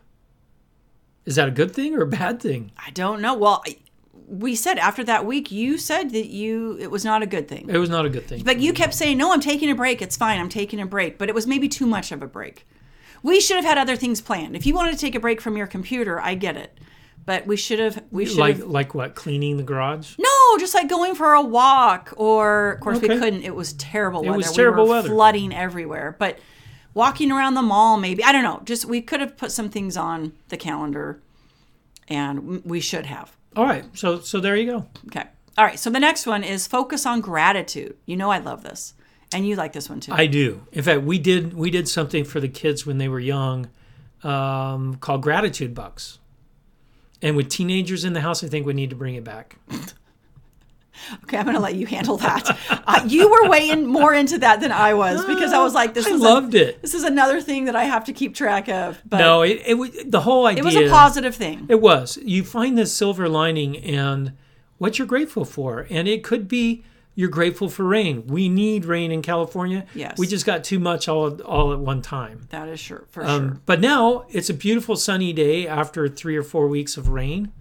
is 1.25 1.35
that 1.35 1.47
a 1.47 1.51
good 1.51 1.71
thing 1.73 1.95
or 1.95 2.01
a 2.01 2.07
bad 2.07 2.41
thing? 2.41 2.71
"I 2.77 2.91
don't 2.91 3.21
know." 3.21 3.33
Well, 3.33 3.63
I- 3.65 3.77
we 4.27 4.55
said 4.55 4.79
after 4.79 5.03
that 5.03 5.23
week, 5.25 5.51
you 5.51 5.77
said 5.77 6.09
that 6.11 6.27
you 6.27 6.77
it 6.79 6.89
was 6.89 7.05
not 7.05 7.21
a 7.21 7.27
good 7.27 7.47
thing. 7.47 7.67
It 7.69 7.77
was 7.77 7.89
not 7.89 8.05
a 8.05 8.09
good 8.09 8.27
thing. 8.27 8.41
But 8.43 8.59
you 8.59 8.73
kept 8.73 8.93
saying, 8.95 9.17
"No, 9.17 9.31
I'm 9.31 9.39
taking 9.41 9.69
a 9.69 9.75
break. 9.75 10.01
It's 10.01 10.17
fine. 10.17 10.39
I'm 10.39 10.49
taking 10.49 10.79
a 10.79 10.85
break." 10.85 11.17
But 11.19 11.29
it 11.29 11.35
was 11.35 11.45
maybe 11.45 11.67
too 11.69 11.85
much 11.85 12.11
of 12.11 12.23
a 12.23 12.27
break. 12.27 12.65
We 13.25 13.41
should 13.41 13.55
have 13.55 13.65
had 13.65 13.79
other 13.79 13.95
things 13.95 14.21
planned. 14.21 14.55
If 14.55 14.67
you 14.67 14.75
wanted 14.75 14.91
to 14.91 14.99
take 14.99 15.15
a 15.15 15.19
break 15.19 15.41
from 15.41 15.57
your 15.57 15.65
computer, 15.65 16.21
I 16.21 16.35
get 16.35 16.55
it. 16.55 16.77
But 17.25 17.47
we 17.47 17.57
should 17.57 17.79
have 17.79 18.03
we 18.11 18.27
should 18.27 18.37
like 18.37 18.57
have 18.57 18.67
like 18.67 18.93
what? 18.93 19.15
Cleaning 19.15 19.57
the 19.57 19.63
garage? 19.63 20.13
No, 20.19 20.57
just 20.59 20.75
like 20.75 20.87
going 20.87 21.15
for 21.15 21.33
a 21.33 21.41
walk 21.41 22.13
or 22.17 22.73
of 22.73 22.81
course 22.81 23.01
we 23.01 23.07
couldn't. 23.07 23.41
It 23.41 23.55
was 23.55 23.73
terrible 23.73 24.21
weather. 24.23 24.37
was 24.37 24.51
terrible 24.51 24.83
we 24.83 24.89
were 24.89 24.95
weather. 24.97 25.09
flooding 25.09 25.55
everywhere. 25.55 26.15
But 26.19 26.37
walking 26.93 27.31
around 27.31 27.55
the 27.55 27.63
mall 27.63 27.97
maybe. 27.97 28.23
I 28.23 28.31
don't 28.31 28.43
know. 28.43 28.61
Just 28.63 28.85
we 28.85 29.01
could 29.01 29.21
have 29.21 29.35
put 29.37 29.51
some 29.51 29.69
things 29.69 29.97
on 29.97 30.33
the 30.49 30.57
calendar 30.57 31.19
and 32.07 32.63
we 32.63 32.79
should 32.79 33.07
have. 33.07 33.35
All 33.55 33.65
right. 33.65 33.85
So 33.97 34.19
so 34.19 34.39
there 34.39 34.55
you 34.55 34.69
go. 34.69 34.85
Okay. 35.07 35.23
All 35.57 35.65
right. 35.65 35.79
So 35.79 35.89
the 35.89 35.99
next 35.99 36.27
one 36.27 36.43
is 36.43 36.67
focus 36.67 37.07
on 37.07 37.21
gratitude. 37.21 37.97
You 38.05 38.17
know 38.17 38.29
I 38.29 38.37
love 38.37 38.61
this. 38.61 38.93
And 39.33 39.47
you 39.47 39.55
like 39.55 39.73
this 39.73 39.89
one 39.89 39.99
too. 39.99 40.13
I 40.13 40.27
do. 40.27 40.65
In 40.71 40.83
fact, 40.83 41.01
we 41.01 41.19
did 41.19 41.53
we 41.53 41.69
did 41.69 41.87
something 41.87 42.23
for 42.23 42.39
the 42.39 42.47
kids 42.47 42.85
when 42.85 42.97
they 42.97 43.07
were 43.07 43.19
young, 43.19 43.69
um, 44.23 44.95
called 44.95 45.21
gratitude 45.21 45.73
bucks. 45.73 46.19
And 47.21 47.35
with 47.35 47.49
teenagers 47.49 48.05
in 48.05 48.13
the 48.13 48.21
house, 48.21 48.43
I 48.43 48.47
think 48.47 48.65
we 48.65 48.73
need 48.73 48.91
to 48.91 48.95
bring 48.95 49.15
it 49.15 49.23
back. 49.23 49.57
Okay, 51.23 51.37
I'm 51.37 51.43
going 51.43 51.55
to 51.55 51.61
let 51.61 51.75
you 51.75 51.85
handle 51.85 52.17
that. 52.17 52.57
uh, 52.87 53.03
you 53.07 53.29
were 53.29 53.49
way 53.49 53.69
in, 53.69 53.85
more 53.85 54.13
into 54.13 54.37
that 54.39 54.59
than 54.61 54.71
I 54.71 54.93
was 54.93 55.25
because 55.25 55.53
I 55.53 55.61
was 55.61 55.73
like, 55.73 55.93
this 55.93 56.07
I 56.07 56.11
is 56.11 56.21
loved 56.21 56.55
a, 56.55 56.69
it. 56.69 56.81
This 56.81 56.93
is 56.93 57.03
another 57.03 57.41
thing 57.41 57.65
that 57.65 57.75
I 57.75 57.83
have 57.83 58.05
to 58.05 58.13
keep 58.13 58.33
track 58.33 58.69
of. 58.69 59.01
But 59.05 59.17
No, 59.17 59.41
it, 59.41 59.61
it 59.65 60.11
the 60.11 60.21
whole 60.21 60.45
idea. 60.45 60.63
it 60.63 60.65
was 60.65 60.75
a 60.75 60.89
positive 60.89 61.35
thing. 61.35 61.67
It 61.69 61.81
was. 61.81 62.17
You 62.23 62.43
find 62.43 62.77
this 62.77 62.93
silver 62.93 63.27
lining 63.27 63.77
and 63.77 64.33
what 64.77 64.97
you're 64.97 65.07
grateful 65.07 65.45
for. 65.45 65.85
And 65.89 66.07
it 66.07 66.23
could 66.23 66.47
be 66.47 66.83
you're 67.15 67.29
grateful 67.29 67.69
for 67.69 67.83
rain. 67.85 68.27
We 68.27 68.49
need 68.49 68.85
rain 68.85 69.11
in 69.11 69.21
California. 69.21 69.85
Yes. 69.95 70.17
We 70.17 70.27
just 70.27 70.45
got 70.45 70.63
too 70.63 70.79
much 70.79 71.07
all, 71.07 71.41
all 71.41 71.71
at 71.73 71.79
one 71.79 72.01
time. 72.01 72.47
That 72.49 72.67
is 72.67 72.79
sure 72.79 73.05
for 73.09 73.25
Um, 73.25 73.47
sure. 73.47 73.61
But 73.65 73.79
now 73.79 74.25
it's 74.29 74.49
a 74.49 74.53
beautiful 74.53 74.95
sunny 74.97 75.31
day 75.33 75.65
after 75.67 76.07
three 76.09 76.35
or 76.35 76.43
four 76.43 76.67
weeks 76.67 76.97
of 76.97 77.07
rain. 77.09 77.51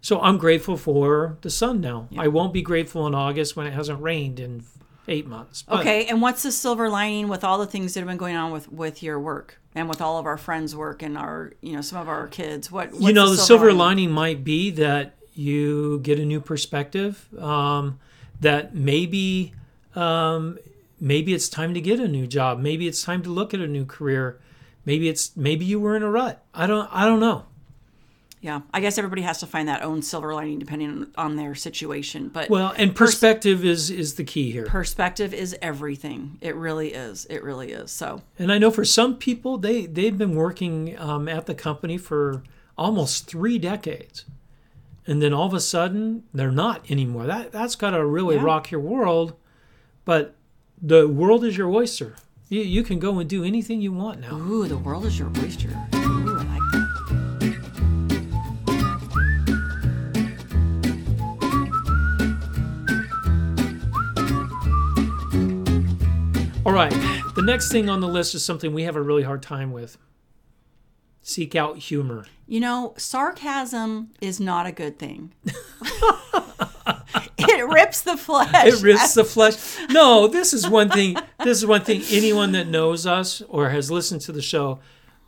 So 0.00 0.20
I'm 0.20 0.38
grateful 0.38 0.76
for 0.76 1.38
the 1.42 1.50
sun 1.50 1.80
now. 1.80 2.08
I 2.16 2.28
won't 2.28 2.52
be 2.52 2.62
grateful 2.62 3.06
in 3.06 3.14
August 3.14 3.56
when 3.56 3.66
it 3.66 3.72
hasn't 3.72 4.00
rained 4.00 4.40
in 4.40 4.64
eight 5.08 5.26
months. 5.26 5.62
But 5.62 5.80
Okay, 5.80 6.06
and 6.06 6.20
what's 6.22 6.42
the 6.42 6.52
silver 6.52 6.88
lining 6.88 7.28
with 7.28 7.44
all 7.44 7.58
the 7.58 7.66
things 7.66 7.94
that 7.94 8.00
have 8.00 8.08
been 8.08 8.16
going 8.16 8.36
on 8.36 8.50
with 8.52 8.70
with 8.70 9.02
your 9.02 9.18
work 9.20 9.60
and 9.74 9.88
with 9.88 10.00
all 10.00 10.18
of 10.18 10.26
our 10.26 10.36
friends' 10.36 10.74
work 10.76 11.02
and 11.02 11.16
our 11.18 11.52
you 11.60 11.72
know 11.74 11.80
some 11.80 12.00
of 12.00 12.08
our 12.08 12.26
kids? 12.28 12.70
What 12.70 12.92
what's 12.92 13.04
you 13.04 13.12
know, 13.12 13.30
the 13.30 13.36
silver 13.36 13.72
lining 13.72 14.10
might 14.10 14.42
be 14.44 14.70
that 14.72 15.14
you 15.34 16.00
get 16.00 16.18
a 16.18 16.24
new 16.24 16.40
perspective. 16.40 17.26
Um, 17.38 17.98
that 18.42 18.74
maybe, 18.74 19.52
um, 19.94 20.58
maybe 21.00 21.32
it's 21.34 21.48
time 21.48 21.74
to 21.74 21.80
get 21.80 21.98
a 21.98 22.06
new 22.06 22.26
job. 22.26 22.60
Maybe 22.60 22.86
it's 22.86 23.02
time 23.02 23.22
to 23.22 23.30
look 23.30 23.54
at 23.54 23.60
a 23.60 23.66
new 23.66 23.84
career. 23.86 24.38
Maybe 24.84 25.08
it's 25.08 25.36
maybe 25.36 25.64
you 25.64 25.80
were 25.80 25.96
in 25.96 26.02
a 26.02 26.10
rut. 26.10 26.44
I 26.52 26.66
don't. 26.66 26.88
I 26.92 27.06
don't 27.06 27.20
know. 27.20 27.46
Yeah, 28.40 28.62
I 28.74 28.80
guess 28.80 28.98
everybody 28.98 29.22
has 29.22 29.38
to 29.38 29.46
find 29.46 29.68
that 29.68 29.82
own 29.84 30.02
silver 30.02 30.34
lining 30.34 30.58
depending 30.58 31.06
on, 31.16 31.36
their 31.36 31.54
situation. 31.54 32.28
But 32.28 32.50
Well, 32.50 32.74
and 32.76 32.92
perspective 32.92 33.64
is 33.64 33.88
is 33.88 34.14
the 34.14 34.24
key 34.24 34.50
here. 34.50 34.64
perspective 34.66 35.32
is 35.32 35.56
everything. 35.62 36.38
It 36.40 36.56
really 36.56 36.92
is. 36.92 37.24
It 37.30 37.44
really 37.44 37.70
is. 37.70 37.92
So 37.92 38.22
And 38.40 38.50
I 38.52 38.58
know 38.58 38.72
for 38.72 38.84
some 38.84 39.16
people, 39.16 39.58
they 39.58 39.86
they've 39.86 40.18
been 40.18 40.34
working 40.34 40.98
um, 40.98 41.28
at 41.28 41.46
the 41.46 41.54
company 41.54 41.96
for 41.96 42.42
almost 42.76 43.26
three 43.28 43.58
decades, 43.58 44.24
and 45.06 45.20
then 45.22 45.32
all 45.32 45.46
of 45.46 45.54
a 45.54 45.60
sudden 45.60 46.24
they're 46.32 46.50
not 46.52 46.90
anymore. 46.90 47.26
That 47.26 47.52
that's 47.52 47.74
got 47.74 47.90
to 47.90 48.04
really 48.04 48.36
Yeah. 48.36 48.42
rock 48.44 48.70
your 48.70 48.80
world. 48.80 49.34
But 50.04 50.34
the 50.80 51.06
world 51.08 51.44
is 51.44 51.56
your 51.56 51.70
oyster. 51.70 52.16
You 52.48 52.60
you 52.62 52.82
can 52.82 52.98
go 52.98 53.18
and 53.18 53.28
do 53.28 53.44
anything 53.44 53.80
you 53.80 53.92
want 53.92 54.20
now. 54.20 54.36
Ooh, 54.36 54.66
the 54.66 54.78
world 54.78 55.04
is 55.06 55.18
your 55.18 55.30
oyster. 55.38 55.68
Ooh, 55.94 56.38
I 56.38 56.44
like 56.44 56.60
that. 56.72 56.82
All 66.64 66.72
right, 66.72 66.92
the 67.34 67.42
next 67.42 67.72
thing 67.72 67.88
on 67.88 68.00
the 68.00 68.06
list 68.06 68.34
is 68.36 68.44
something 68.44 68.72
we 68.72 68.84
have 68.84 68.94
a 68.94 69.02
really 69.02 69.24
hard 69.24 69.42
time 69.42 69.72
with. 69.72 69.98
Seek 71.22 71.54
out 71.54 71.78
humor. 71.78 72.26
You 72.46 72.60
know, 72.60 72.94
sarcasm 72.98 74.10
is 74.20 74.40
not 74.40 74.66
a 74.66 74.72
good 74.72 74.98
thing. 74.98 75.32
it 77.38 77.66
rips 77.68 78.02
the 78.02 78.16
flesh. 78.16 78.66
It 78.66 78.82
rips 78.82 79.14
the 79.14 79.24
flesh. 79.24 79.56
No, 79.90 80.26
this 80.26 80.52
is 80.52 80.68
one 80.68 80.88
thing. 80.90 81.16
This 81.42 81.58
is 81.58 81.66
one 81.66 81.82
thing. 81.82 82.02
Anyone 82.10 82.52
that 82.52 82.66
knows 82.68 83.06
us 83.06 83.42
or 83.48 83.70
has 83.70 83.90
listened 83.90 84.20
to 84.22 84.32
the 84.32 84.42
show, 84.42 84.80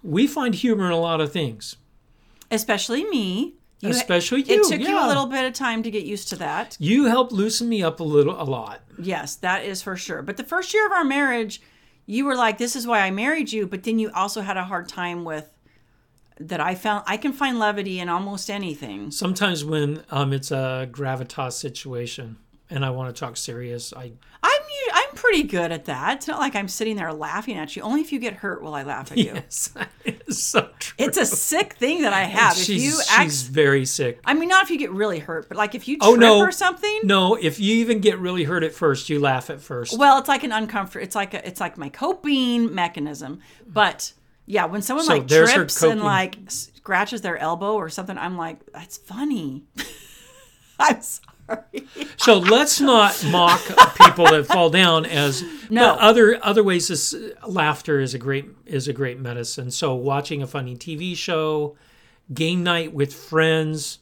we 0.02 0.26
find 0.26 0.54
humor 0.54 0.86
in 0.86 0.92
a 0.92 0.98
lot 1.00 1.20
of 1.20 1.32
things. 1.32 1.76
Especially 2.50 3.04
me. 3.08 3.54
You- 3.80 3.90
Especially 3.90 4.42
you. 4.42 4.60
It 4.60 4.64
took 4.68 4.80
you 4.80 4.98
a 4.98 5.06
little 5.08 5.26
bit 5.26 5.44
of 5.44 5.52
time 5.52 5.82
to 5.82 5.90
get 5.90 6.04
used 6.04 6.28
to 6.30 6.36
that. 6.36 6.76
You 6.80 7.04
helped 7.06 7.32
loosen 7.32 7.68
me 7.68 7.82
up 7.82 8.00
a 8.00 8.04
little, 8.04 8.40
a 8.40 8.44
lot. 8.44 8.80
Yes, 8.98 9.36
that 9.36 9.64
is 9.64 9.82
for 9.82 9.96
sure. 9.96 10.22
But 10.22 10.36
the 10.36 10.44
first 10.44 10.72
year 10.72 10.86
of 10.86 10.92
our 10.92 11.04
marriage, 11.04 11.60
you 12.06 12.24
were 12.24 12.34
like, 12.36 12.56
"This 12.58 12.76
is 12.76 12.86
why 12.86 13.00
I 13.00 13.10
married 13.10 13.52
you," 13.52 13.66
but 13.66 13.82
then 13.82 13.98
you 13.98 14.10
also 14.14 14.40
had 14.40 14.56
a 14.56 14.64
hard 14.64 14.88
time 14.88 15.24
with 15.24 15.50
that. 16.36 16.60
I 16.60 16.74
found 16.74 17.04
I 17.06 17.16
can 17.16 17.32
find 17.32 17.58
levity 17.58 17.98
in 18.00 18.08
almost 18.08 18.50
anything. 18.50 19.10
Sometimes 19.10 19.64
when 19.64 20.04
um, 20.10 20.32
it's 20.32 20.50
a 20.50 20.88
gravitas 20.90 21.52
situation, 21.52 22.36
and 22.70 22.84
I 22.84 22.90
want 22.90 23.14
to 23.14 23.18
talk 23.18 23.36
serious, 23.36 23.92
I 23.92 24.12
I'm 24.42 24.60
I'm 24.92 25.14
pretty 25.14 25.44
good 25.44 25.70
at 25.72 25.84
that. 25.86 26.18
It's 26.18 26.28
not 26.28 26.38
like 26.40 26.54
I'm 26.56 26.68
sitting 26.68 26.96
there 26.96 27.12
laughing 27.12 27.56
at 27.56 27.74
you. 27.76 27.82
Only 27.82 28.00
if 28.00 28.12
you 28.12 28.18
get 28.18 28.34
hurt 28.34 28.62
will 28.62 28.74
I 28.74 28.82
laugh 28.82 29.12
at 29.12 29.18
you. 29.26 29.32
yes, 29.34 29.72
it's 30.04 30.42
so 30.42 30.68
true. 30.78 30.94
It's 30.98 31.16
a 31.16 31.24
sick 31.26 31.74
thing 31.74 32.02
that 32.02 32.12
I 32.12 32.24
have. 32.24 32.56
If 32.56 32.64
she's, 32.64 32.84
you 32.84 32.90
she's 32.90 33.44
act, 33.46 33.52
very 33.52 33.84
sick. 33.86 34.20
I 34.24 34.34
mean, 34.34 34.48
not 34.48 34.64
if 34.64 34.70
you 34.70 34.78
get 34.78 34.90
really 34.90 35.18
hurt, 35.20 35.48
but 35.48 35.56
like 35.56 35.74
if 35.74 35.88
you 35.88 35.98
trip 35.98 36.10
Oh 36.10 36.14
no, 36.14 36.38
or 36.40 36.50
something. 36.52 37.00
No, 37.04 37.36
if 37.36 37.60
you 37.60 37.76
even 37.76 38.00
get 38.00 38.18
really 38.18 38.44
hurt 38.44 38.64
at 38.64 38.72
first, 38.72 39.08
you 39.08 39.20
laugh 39.20 39.50
at 39.50 39.60
first. 39.60 39.96
Well, 39.98 40.18
it's 40.18 40.28
like 40.28 40.42
an 40.44 40.50
uncomfort. 40.50 41.02
It's 41.02 41.14
like 41.14 41.32
a, 41.34 41.46
it's 41.46 41.60
like 41.60 41.78
my 41.78 41.88
coping 41.88 42.74
mechanism. 42.74 43.40
But 43.66 44.12
yeah, 44.46 44.66
when 44.66 44.82
someone 44.82 45.04
So 45.06 45.14
like 45.14 45.26
trips 45.28 45.82
and 45.82 46.02
like 46.02 46.36
scratches 46.48 47.20
their 47.22 47.38
elbow 47.38 47.74
or 47.74 47.88
something, 47.88 48.18
I'm 48.18 48.36
like, 48.36 48.58
that's 48.72 48.98
funny. 48.98 49.64
I'm 50.78 51.00
sorry. 51.00 51.86
So 52.16 52.38
let's 52.38 52.80
not 52.80 53.22
mock 53.30 53.60
people 54.04 54.24
that 54.26 54.46
fall 54.46 54.70
down 54.70 55.04
as 55.06 55.44
No. 55.70 55.92
other 55.94 56.38
other 56.44 56.62
ways 56.64 56.88
this 56.88 57.14
laughter 57.46 58.00
is 58.00 58.14
a 58.14 58.18
great 58.18 58.46
is 58.66 58.88
a 58.88 58.92
great 58.92 59.18
medicine. 59.20 59.70
So 59.70 59.94
watching 59.94 60.42
a 60.42 60.46
funny 60.46 60.74
TV 60.76 61.16
show, 61.16 61.76
game 62.32 62.62
night 62.64 62.92
with 62.92 63.14
friends, 63.14 63.98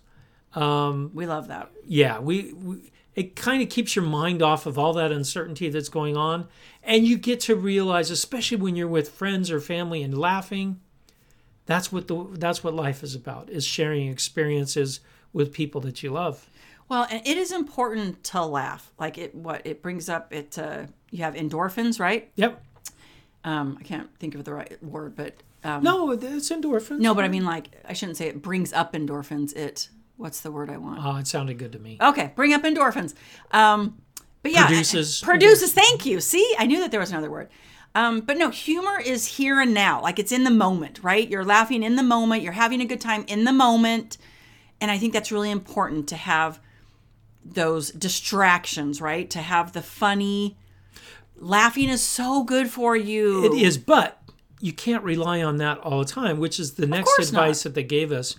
Um, 0.55 1.11
We 1.15 1.27
love 1.27 1.49
that. 1.49 1.71
yeah, 1.87 2.19
we, 2.21 2.53
we 2.55 2.93
it 3.15 3.37
kind 3.37 3.63
of 3.63 3.69
keeps 3.69 3.95
your 3.95 4.05
mind 4.07 4.41
off 4.43 4.65
of 4.65 4.79
all 4.79 4.95
that 4.95 5.13
uncertainty 5.13 5.69
that's 5.69 5.91
going 5.91 6.17
on 6.17 6.47
and 6.85 7.07
you 7.07 7.17
get 7.17 7.41
to 7.41 7.55
realize 7.57 8.11
especially 8.11 8.57
when 8.57 8.77
you're 8.77 8.89
with 8.89 9.09
friends 9.11 9.51
or 9.51 9.61
family 9.61 10.03
and 10.03 10.17
laughing 10.17 10.81
that's 11.67 11.93
what 11.93 12.09
the 12.09 12.27
that's 12.33 12.65
what 12.65 12.75
life 12.75 13.03
is 13.03 13.15
about 13.15 13.49
is 13.49 13.65
sharing 13.65 14.09
experiences 14.09 15.01
with 15.33 15.53
people 15.53 15.81
that 15.83 16.03
you 16.03 16.11
love. 16.11 16.49
Well, 16.89 17.07
and 17.11 17.27
it 17.27 17.39
is 17.39 17.53
important 17.53 18.23
to 18.25 18.45
laugh. 18.45 18.93
Like 18.99 19.17
it, 19.17 19.35
what 19.35 19.63
it 19.65 19.81
brings 19.81 20.09
up, 20.09 20.33
it 20.33 20.59
uh, 20.59 20.87
you 21.11 21.23
have 21.25 21.35
endorphins, 21.35 21.99
right? 21.99 22.31
Yep. 22.35 22.63
Um, 23.45 23.79
I 23.81 23.83
can't 23.85 24.11
think 24.19 24.35
of 24.35 24.45
the 24.45 24.53
right 24.53 24.83
word, 24.83 25.17
but 25.17 25.37
um, 25.65 25.83
No, 25.83 26.11
it's 26.11 26.51
endorphins. 26.51 26.99
no, 26.99 27.15
but 27.15 27.25
I 27.25 27.29
mean, 27.29 27.45
like 27.45 27.69
I 27.89 27.93
shouldn't 27.93 28.19
say 28.19 28.27
it 28.27 28.43
brings 28.43 28.73
up 28.73 28.93
endorphins. 28.93 29.55
It, 29.57 29.89
what's 30.17 30.41
the 30.41 30.51
word 30.51 30.69
I 30.69 30.77
want? 30.77 31.01
Oh, 31.03 31.17
it 31.17 31.27
sounded 31.27 31.59
good 31.59 31.73
to 31.73 31.79
me. 31.79 31.97
Okay, 32.01 32.33
bring 32.37 32.53
up 32.53 32.63
endorphins. 32.63 33.15
Um, 33.53 34.02
but 34.43 34.53
yeah, 34.53 34.67
Produces- 34.67 35.21
produces. 35.23 35.73
Thank 35.73 36.05
you. 36.07 36.21
See, 36.21 36.55
I 36.59 36.67
knew 36.67 36.81
that 36.81 36.91
there 36.91 37.01
was 37.01 37.11
another 37.11 37.31
word. 37.31 37.49
Um, 37.95 38.21
but 38.21 38.39
no, 38.39 38.49
humor 38.51 38.99
is 39.05 39.27
here 39.27 39.61
and 39.61 39.75
now. 39.75 40.01
Like 40.01 40.19
it's 40.19 40.33
in 40.33 40.45
the 40.45 40.51
moment, 40.51 41.01
right? 41.03 41.29
You're 41.29 41.45
laughing 41.45 41.83
in 41.83 41.97
the 41.97 42.03
moment. 42.03 42.43
You're 42.43 42.53
having 42.53 42.81
a 42.81 42.87
good 42.87 43.01
time 43.01 43.25
in 43.29 43.45
the 43.45 43.53
moment, 43.53 44.17
and 44.81 44.91
I 44.91 44.99
think 44.99 45.13
that's 45.13 45.31
really 45.31 45.51
important 45.51 46.09
to 46.09 46.17
have 46.17 46.59
those 47.45 47.91
distractions, 47.91 49.01
right? 49.01 49.29
To 49.31 49.41
have 49.41 49.73
the 49.73 49.83
funny. 49.83 50.57
Laughing 51.37 51.89
is 51.89 52.01
so 52.03 52.45
good 52.45 52.71
for 52.71 52.97
you. 52.97 53.45
It 53.45 53.61
is, 53.61 53.77
but 53.77 54.23
you 54.61 54.73
can't 54.73 55.03
rely 55.03 55.43
on 55.43 55.57
that 55.59 55.79
all 55.79 55.99
the 55.99 56.05
time, 56.05 56.39
which 56.39 56.59
is 56.61 56.75
the 56.75 56.87
next 56.87 57.07
course 57.17 57.33
not. 57.33 57.43
advice 57.43 57.63
that 57.65 57.75
they 57.75 57.83
gave 57.83 58.13
us. 58.13 58.37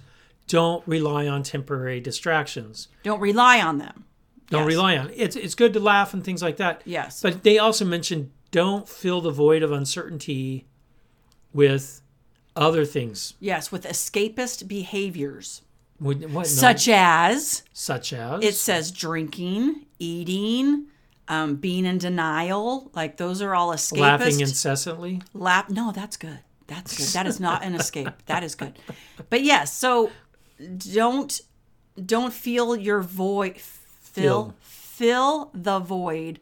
Don't 0.47 0.85
rely 0.87 1.27
on 1.27 1.43
temporary 1.43 1.99
distractions. 1.99 2.87
Don't 3.03 3.19
rely 3.19 3.61
on 3.61 3.77
them. 3.77 4.05
Don't 4.53 4.61
Yes. 4.69 4.75
rely 4.77 4.97
on 4.97 5.09
it. 5.09 5.15
It's 5.17 5.35
it's 5.35 5.55
good 5.55 5.73
to 5.73 5.79
laugh 5.79 6.13
and 6.13 6.23
things 6.23 6.41
like 6.41 6.57
that. 6.57 6.81
Yes. 6.85 7.21
But 7.21 7.43
they 7.43 7.57
also 7.57 7.83
mentioned 7.85 8.31
don't 8.51 8.87
fill 8.87 9.19
the 9.19 9.31
void 9.31 9.63
of 9.63 9.71
uncertainty 9.71 10.65
with 11.53 12.01
other 12.55 12.85
things. 12.85 13.33
Yes, 13.39 13.71
with 13.71 13.83
escapist 13.83 14.67
behaviors, 14.67 15.63
What, 15.97 16.17
what, 16.19 16.29
no, 16.31 16.43
such 16.43 16.87
as 16.87 17.63
such 17.73 18.13
as 18.13 18.43
It 18.43 18.53
says 18.55 18.91
drinking, 18.91 19.85
eating, 19.99 20.85
um, 21.27 21.55
being 21.55 21.85
in 21.85 21.97
denial. 21.97 22.91
Like 22.93 23.17
those 23.17 23.41
are 23.41 23.55
all 23.55 23.73
escapist. 23.73 23.97
laughing 23.99 24.39
incessantly. 24.39 25.21
Lap. 25.33 25.69
No, 25.69 25.91
that's 25.91 26.15
good. 26.17 26.39
That's 26.67 26.95
good. 26.95 27.07
That 27.07 27.27
is 27.27 27.39
not 27.39 27.63
an 27.63 27.73
escape. 27.75 28.09
That 28.27 28.43
is 28.43 28.55
good. 28.55 28.77
But 29.29 29.43
yes, 29.43 29.73
so 29.75 30.11
don't 30.77 31.41
don't 32.05 32.33
feel 32.33 32.75
your 32.75 33.01
void. 33.01 33.57
Fill 34.13 34.55
fill 34.61 35.49
the 35.53 35.79
void 35.79 36.39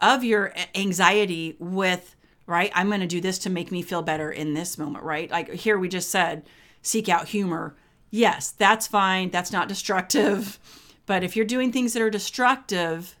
of 0.00 0.24
your 0.24 0.52
anxiety 0.74 1.56
with 1.58 2.16
right. 2.46 2.70
I'm 2.74 2.88
going 2.88 3.00
to 3.00 3.06
do 3.06 3.20
this 3.20 3.38
to 3.40 3.50
make 3.50 3.70
me 3.70 3.82
feel 3.82 4.02
better 4.02 4.30
in 4.30 4.54
this 4.54 4.76
moment. 4.78 5.04
Right. 5.04 5.30
Like 5.30 5.50
here 5.52 5.78
we 5.78 5.88
just 5.88 6.10
said, 6.10 6.42
seek 6.82 7.08
out 7.08 7.28
humor. 7.28 7.76
Yes, 8.10 8.50
that's 8.50 8.86
fine. 8.86 9.30
That's 9.30 9.52
not 9.52 9.68
destructive. 9.68 10.58
But 11.06 11.22
if 11.22 11.36
you're 11.36 11.44
doing 11.44 11.70
things 11.70 11.92
that 11.92 12.00
are 12.00 12.08
destructive, 12.08 13.14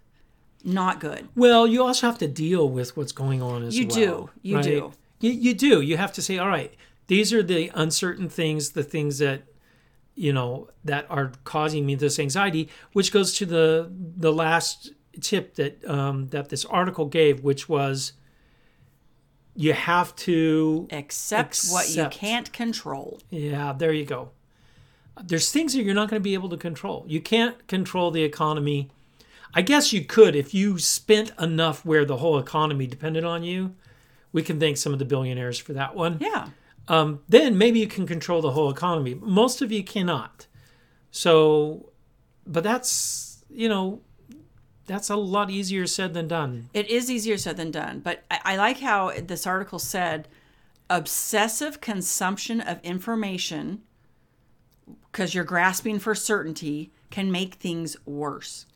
not 0.64 1.00
good. 1.00 1.28
Well, 1.36 1.66
you 1.66 1.82
also 1.82 2.06
have 2.06 2.16
to 2.16 2.26
deal 2.26 2.66
with 2.66 2.96
what's 2.96 3.12
going 3.12 3.42
on 3.42 3.62
as 3.62 3.78
You 3.78 3.86
well. 3.86 3.94
do. 3.96 4.30
You 4.40 4.56
right? 4.56 4.64
do. 4.64 4.92
You, 5.20 5.32
you 5.32 5.52
do. 5.54 5.82
You 5.82 5.98
have 5.98 6.10
to 6.14 6.22
say, 6.22 6.38
all 6.38 6.48
right, 6.48 6.72
these 7.08 7.30
are 7.34 7.42
the 7.42 7.70
uncertain 7.74 8.30
things, 8.30 8.70
the 8.70 8.82
things 8.82 9.18
that 9.18 9.42
you 10.14 10.32
know 10.32 10.68
that 10.84 11.06
are 11.10 11.32
causing 11.44 11.86
me 11.86 11.94
this 11.94 12.18
anxiety, 12.18 12.68
which 12.92 13.12
goes 13.12 13.34
to 13.34 13.46
the 13.46 13.90
the 14.16 14.32
last 14.32 14.92
tip 15.20 15.54
that 15.54 15.84
um, 15.88 16.28
that 16.28 16.48
this 16.48 16.64
article 16.64 17.06
gave, 17.06 17.42
which 17.42 17.68
was 17.68 18.12
you 19.56 19.72
have 19.72 20.14
to 20.16 20.88
Accept, 20.90 21.60
what 21.70 21.88
you 21.94 22.08
can't 22.10 22.52
control. 22.52 23.20
yeah, 23.30 23.72
there 23.72 23.92
you 23.92 24.04
go. 24.04 24.30
There's 25.22 25.52
things 25.52 25.74
that 25.74 25.82
you're 25.84 25.94
not 25.94 26.10
going 26.10 26.20
to 26.20 26.24
be 26.24 26.34
able 26.34 26.48
to 26.48 26.56
control. 26.56 27.04
You 27.06 27.20
can't 27.20 27.64
control 27.68 28.10
the 28.10 28.24
economy. 28.24 28.90
I 29.54 29.62
guess 29.62 29.92
you 29.92 30.04
could 30.04 30.34
if 30.34 30.52
you 30.52 30.78
spent 30.78 31.30
enough 31.40 31.84
where 31.84 32.04
the 32.04 32.16
whole 32.16 32.38
economy 32.38 32.88
depended 32.88 33.24
on 33.24 33.44
you. 33.44 33.76
We 34.32 34.42
can 34.42 34.58
thank 34.58 34.76
some 34.78 34.92
of 34.92 34.98
the 34.98 35.04
billionaires 35.04 35.58
for 35.58 35.72
that 35.74 35.94
one. 35.94 36.18
Yeah. 36.20 36.48
Um, 36.86 37.20
then 37.28 37.56
maybe 37.56 37.80
you 37.80 37.86
can 37.86 38.06
control 38.06 38.42
the 38.42 38.50
whole 38.50 38.70
economy. 38.70 39.14
Most 39.14 39.62
of 39.62 39.72
you 39.72 39.82
cannot. 39.82 40.46
So, 41.10 41.92
but 42.46 42.62
that's, 42.62 43.44
you 43.48 43.68
know, 43.68 44.02
that's 44.86 45.08
a 45.08 45.16
lot 45.16 45.50
easier 45.50 45.86
said 45.86 46.12
than 46.12 46.28
done. 46.28 46.68
It 46.74 46.88
is 46.88 47.10
easier 47.10 47.38
said 47.38 47.56
than 47.56 47.70
done. 47.70 48.00
But 48.00 48.24
I, 48.30 48.40
I 48.44 48.56
like 48.56 48.80
how 48.80 49.12
this 49.18 49.46
article 49.46 49.78
said 49.78 50.28
obsessive 50.90 51.80
consumption 51.80 52.60
of 52.60 52.80
information, 52.82 53.80
because 55.10 55.34
you're 55.34 55.44
grasping 55.44 55.98
for 55.98 56.14
certainty, 56.14 56.92
can 57.10 57.32
make 57.32 57.54
things 57.54 57.96
worse. 58.04 58.66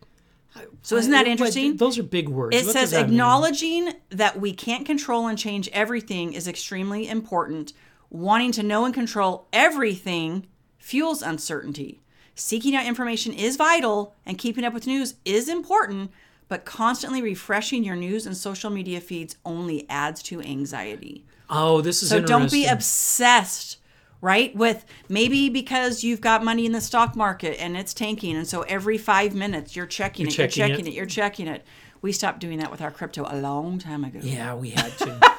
So 0.82 0.96
isn't 0.96 1.12
that 1.12 1.26
interesting? 1.26 1.76
Those 1.76 1.98
are 1.98 2.02
big 2.02 2.28
words. 2.28 2.56
It 2.56 2.64
What 2.64 2.72
says 2.72 2.90
that 2.92 3.02
mean? 3.02 3.10
acknowledging 3.10 3.92
that 4.08 4.40
we 4.40 4.52
can't 4.54 4.86
control 4.86 5.26
and 5.26 5.38
change 5.38 5.68
everything 5.72 6.32
is 6.32 6.48
extremely 6.48 7.06
important. 7.06 7.74
Wanting 8.10 8.52
to 8.52 8.62
know 8.62 8.84
and 8.84 8.94
control 8.94 9.46
everything 9.52 10.46
fuels 10.78 11.22
uncertainty. 11.22 12.00
Seeking 12.34 12.74
out 12.74 12.86
information 12.86 13.32
is 13.32 13.56
vital 13.56 14.14
and 14.24 14.38
keeping 14.38 14.64
up 14.64 14.72
with 14.72 14.86
news 14.86 15.14
is 15.24 15.48
important, 15.48 16.10
but 16.48 16.64
constantly 16.64 17.20
refreshing 17.20 17.84
your 17.84 17.96
news 17.96 18.26
and 18.26 18.36
social 18.36 18.70
media 18.70 19.00
feeds 19.00 19.36
only 19.44 19.84
adds 19.90 20.22
to 20.24 20.40
anxiety. 20.40 21.26
Oh, 21.50 21.80
this 21.80 22.02
is 22.02 22.08
So 22.08 22.20
don't 22.20 22.50
be 22.50 22.66
obsessed, 22.66 23.78
right? 24.20 24.54
With 24.56 24.84
maybe 25.08 25.48
because 25.50 26.02
you've 26.04 26.20
got 26.20 26.44
money 26.44 26.64
in 26.64 26.72
the 26.72 26.80
stock 26.80 27.16
market 27.16 27.60
and 27.60 27.76
it's 27.76 27.92
tanking, 27.92 28.36
and 28.36 28.46
so 28.46 28.62
every 28.62 28.96
five 28.98 29.34
minutes 29.34 29.74
you're 29.76 29.86
checking 29.86 30.26
You're 30.26 30.46
it, 30.46 30.50
checking 30.52 30.60
you're 30.60 30.68
checking 30.68 30.86
it. 30.86 30.90
it. 30.90 30.94
you're 30.94 31.06
checking 31.06 31.48
it. 31.48 31.64
We 32.00 32.12
stopped 32.12 32.38
doing 32.38 32.58
that 32.60 32.70
with 32.70 32.80
our 32.80 32.90
crypto 32.92 33.26
a 33.28 33.36
long 33.36 33.78
time 33.78 34.04
ago. 34.04 34.20
Yeah, 34.22 34.54
we 34.54 34.70
had 34.70 34.96
to. 34.98 35.34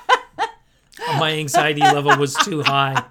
My 1.20 1.32
anxiety 1.32 1.82
level 1.82 2.18
was 2.18 2.36
too 2.36 2.62
high. 2.64 3.04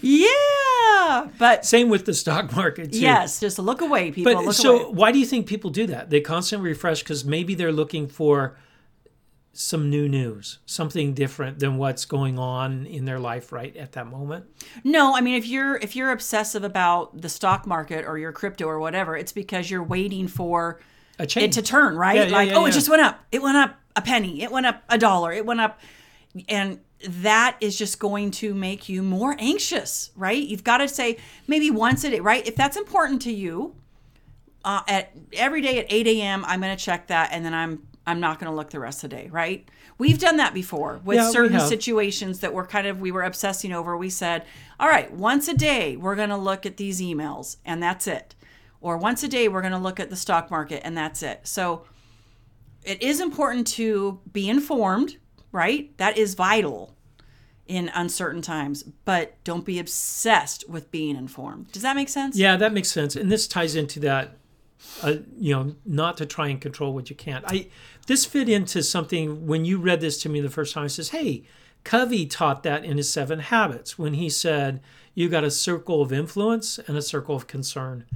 Yeah, 0.00 1.28
but 1.38 1.64
Same 1.64 1.88
with 1.88 2.04
the 2.06 2.14
stock 2.14 2.54
market 2.54 2.92
too. 2.92 3.00
yes, 3.00 3.40
just 3.40 3.58
look 3.58 3.80
away, 3.80 4.10
people. 4.12 4.32
But 4.32 4.44
look 4.44 4.54
so 4.54 4.80
away. 4.86 4.94
why 4.94 5.12
do 5.12 5.18
you 5.18 5.26
think 5.26 5.46
people 5.46 5.70
do 5.70 5.86
that? 5.86 6.10
They 6.10 6.20
constantly 6.20 6.68
refresh 6.68 7.02
because 7.02 7.24
maybe 7.24 7.54
they're 7.54 7.72
looking 7.72 8.06
for 8.06 8.56
some 9.52 9.90
new 9.90 10.08
news, 10.08 10.58
something 10.66 11.14
different 11.14 11.58
than 11.58 11.78
what's 11.78 12.04
going 12.04 12.38
on 12.38 12.86
in 12.86 13.06
their 13.06 13.18
life 13.18 13.50
right 13.50 13.76
at 13.76 13.92
that 13.92 14.06
moment. 14.06 14.44
No, 14.84 15.16
I 15.16 15.20
mean 15.20 15.34
if 15.34 15.46
you're 15.46 15.76
if 15.76 15.96
you're 15.96 16.12
obsessive 16.12 16.62
about 16.62 17.20
the 17.20 17.28
stock 17.28 17.66
market 17.66 18.04
or 18.04 18.18
your 18.18 18.30
crypto 18.32 18.66
or 18.66 18.78
whatever, 18.78 19.16
it's 19.16 19.32
because 19.32 19.68
you're 19.70 19.82
waiting 19.82 20.28
for 20.28 20.80
A 21.18 21.26
change. 21.26 21.56
it 21.56 21.60
to 21.60 21.66
turn, 21.66 21.96
right? 21.96 22.16
Yeah, 22.16 22.24
yeah, 22.26 22.36
like, 22.36 22.50
yeah, 22.50 22.56
oh, 22.56 22.66
it 22.66 22.72
just 22.72 22.88
went 22.88 23.02
up. 23.02 23.18
It 23.32 23.42
went 23.42 23.56
up 23.56 23.76
a 23.96 24.02
penny. 24.02 24.42
It 24.42 24.52
went 24.52 24.66
up 24.66 24.84
a 24.88 24.96
dollar. 24.98 25.32
It 25.32 25.44
went 25.44 25.60
up. 25.60 25.80
And 26.48 26.80
that 27.06 27.56
is 27.60 27.78
just 27.78 27.98
going 28.00 28.30
to 28.32 28.54
make 28.54 28.88
you 28.88 29.02
more 29.02 29.36
anxious, 29.38 30.10
right? 30.16 30.42
You've 30.42 30.64
got 30.64 30.78
to 30.78 30.88
say 30.88 31.18
maybe 31.46 31.70
once 31.70 32.04
a 32.04 32.10
day, 32.10 32.20
right? 32.20 32.46
If 32.46 32.56
that's 32.56 32.76
important 32.76 33.22
to 33.22 33.32
you, 33.32 33.74
uh, 34.64 34.82
at 34.88 35.12
every 35.34 35.60
day 35.62 35.78
at 35.78 35.86
8 35.88 36.06
a.m., 36.08 36.44
I'm 36.46 36.60
going 36.60 36.76
to 36.76 36.82
check 36.84 37.06
that, 37.08 37.30
and 37.32 37.44
then 37.44 37.54
I'm 37.54 37.86
I'm 38.06 38.20
not 38.20 38.38
going 38.40 38.50
to 38.50 38.56
look 38.56 38.70
the 38.70 38.80
rest 38.80 39.04
of 39.04 39.10
the 39.10 39.16
day, 39.16 39.28
right? 39.30 39.68
We've 39.98 40.18
done 40.18 40.38
that 40.38 40.54
before 40.54 41.00
with 41.04 41.16
Yeah, 41.16 41.30
certain 41.30 41.60
situations 41.68 42.40
that 42.40 42.54
we're 42.54 42.66
kind 42.66 42.86
of 42.86 43.00
we 43.02 43.12
were 43.12 43.22
obsessing 43.22 43.72
over. 43.72 43.96
We 43.98 44.08
said, 44.10 44.44
all 44.80 44.88
right, 44.88 45.12
once 45.12 45.46
a 45.46 45.54
day, 45.54 45.94
we're 45.96 46.16
going 46.16 46.30
to 46.30 46.36
look 46.36 46.64
at 46.64 46.78
these 46.78 47.00
emails, 47.02 47.58
and 47.66 47.82
that's 47.82 48.06
it. 48.06 48.34
or 48.80 48.96
once 48.96 49.22
a 49.22 49.28
day 49.28 49.46
we're 49.48 49.60
going 49.60 49.72
to 49.72 49.78
look 49.78 50.00
at 50.00 50.08
the 50.08 50.16
stock 50.16 50.50
market 50.50 50.80
and 50.84 50.96
that's 50.96 51.22
it. 51.22 51.40
So 51.46 51.84
it 52.84 53.02
is 53.02 53.20
important 53.20 53.66
to 53.78 54.20
be 54.32 54.48
informed, 54.48 55.16
right? 55.52 55.96
That 55.98 56.18
is 56.18 56.34
vital 56.34 56.94
in 57.66 57.90
uncertain 57.94 58.40
times, 58.40 58.82
but 59.04 59.42
don't 59.44 59.64
be 59.64 59.78
obsessed 59.78 60.68
with 60.68 60.90
being 60.90 61.16
informed. 61.16 61.70
Does 61.70 61.82
that 61.82 61.96
make 61.96 62.08
sense? 62.08 62.36
Yeah, 62.36 62.56
that 62.56 62.72
makes 62.72 62.90
sense. 62.90 63.14
And 63.14 63.30
this 63.30 63.46
ties 63.46 63.74
into 63.74 64.00
that, 64.00 64.38
uh, 65.02 65.16
you 65.38 65.54
know, 65.54 65.74
not 65.84 66.16
to 66.16 66.26
try 66.26 66.48
and 66.48 66.60
control 66.60 66.94
what 66.94 67.10
you 67.10 67.16
can't. 67.16 67.44
I 67.46 67.68
this 68.06 68.24
fit 68.24 68.48
into 68.48 68.82
something 68.82 69.46
when 69.46 69.66
you 69.66 69.76
read 69.78 70.00
this 70.00 70.20
to 70.22 70.30
me 70.30 70.40
the 70.40 70.48
first 70.48 70.72
time. 70.72 70.86
It 70.86 70.90
says, 70.90 71.10
"Hey, 71.10 71.44
Covey 71.84 72.24
taught 72.24 72.62
that 72.62 72.84
in 72.84 72.96
his 72.96 73.12
Seven 73.12 73.40
Habits 73.40 73.98
when 73.98 74.14
he 74.14 74.30
said 74.30 74.80
you 75.14 75.28
got 75.28 75.44
a 75.44 75.50
circle 75.50 76.00
of 76.00 76.12
influence 76.12 76.78
and 76.86 76.96
a 76.96 77.02
circle 77.02 77.36
of 77.36 77.46
concern. 77.46 78.06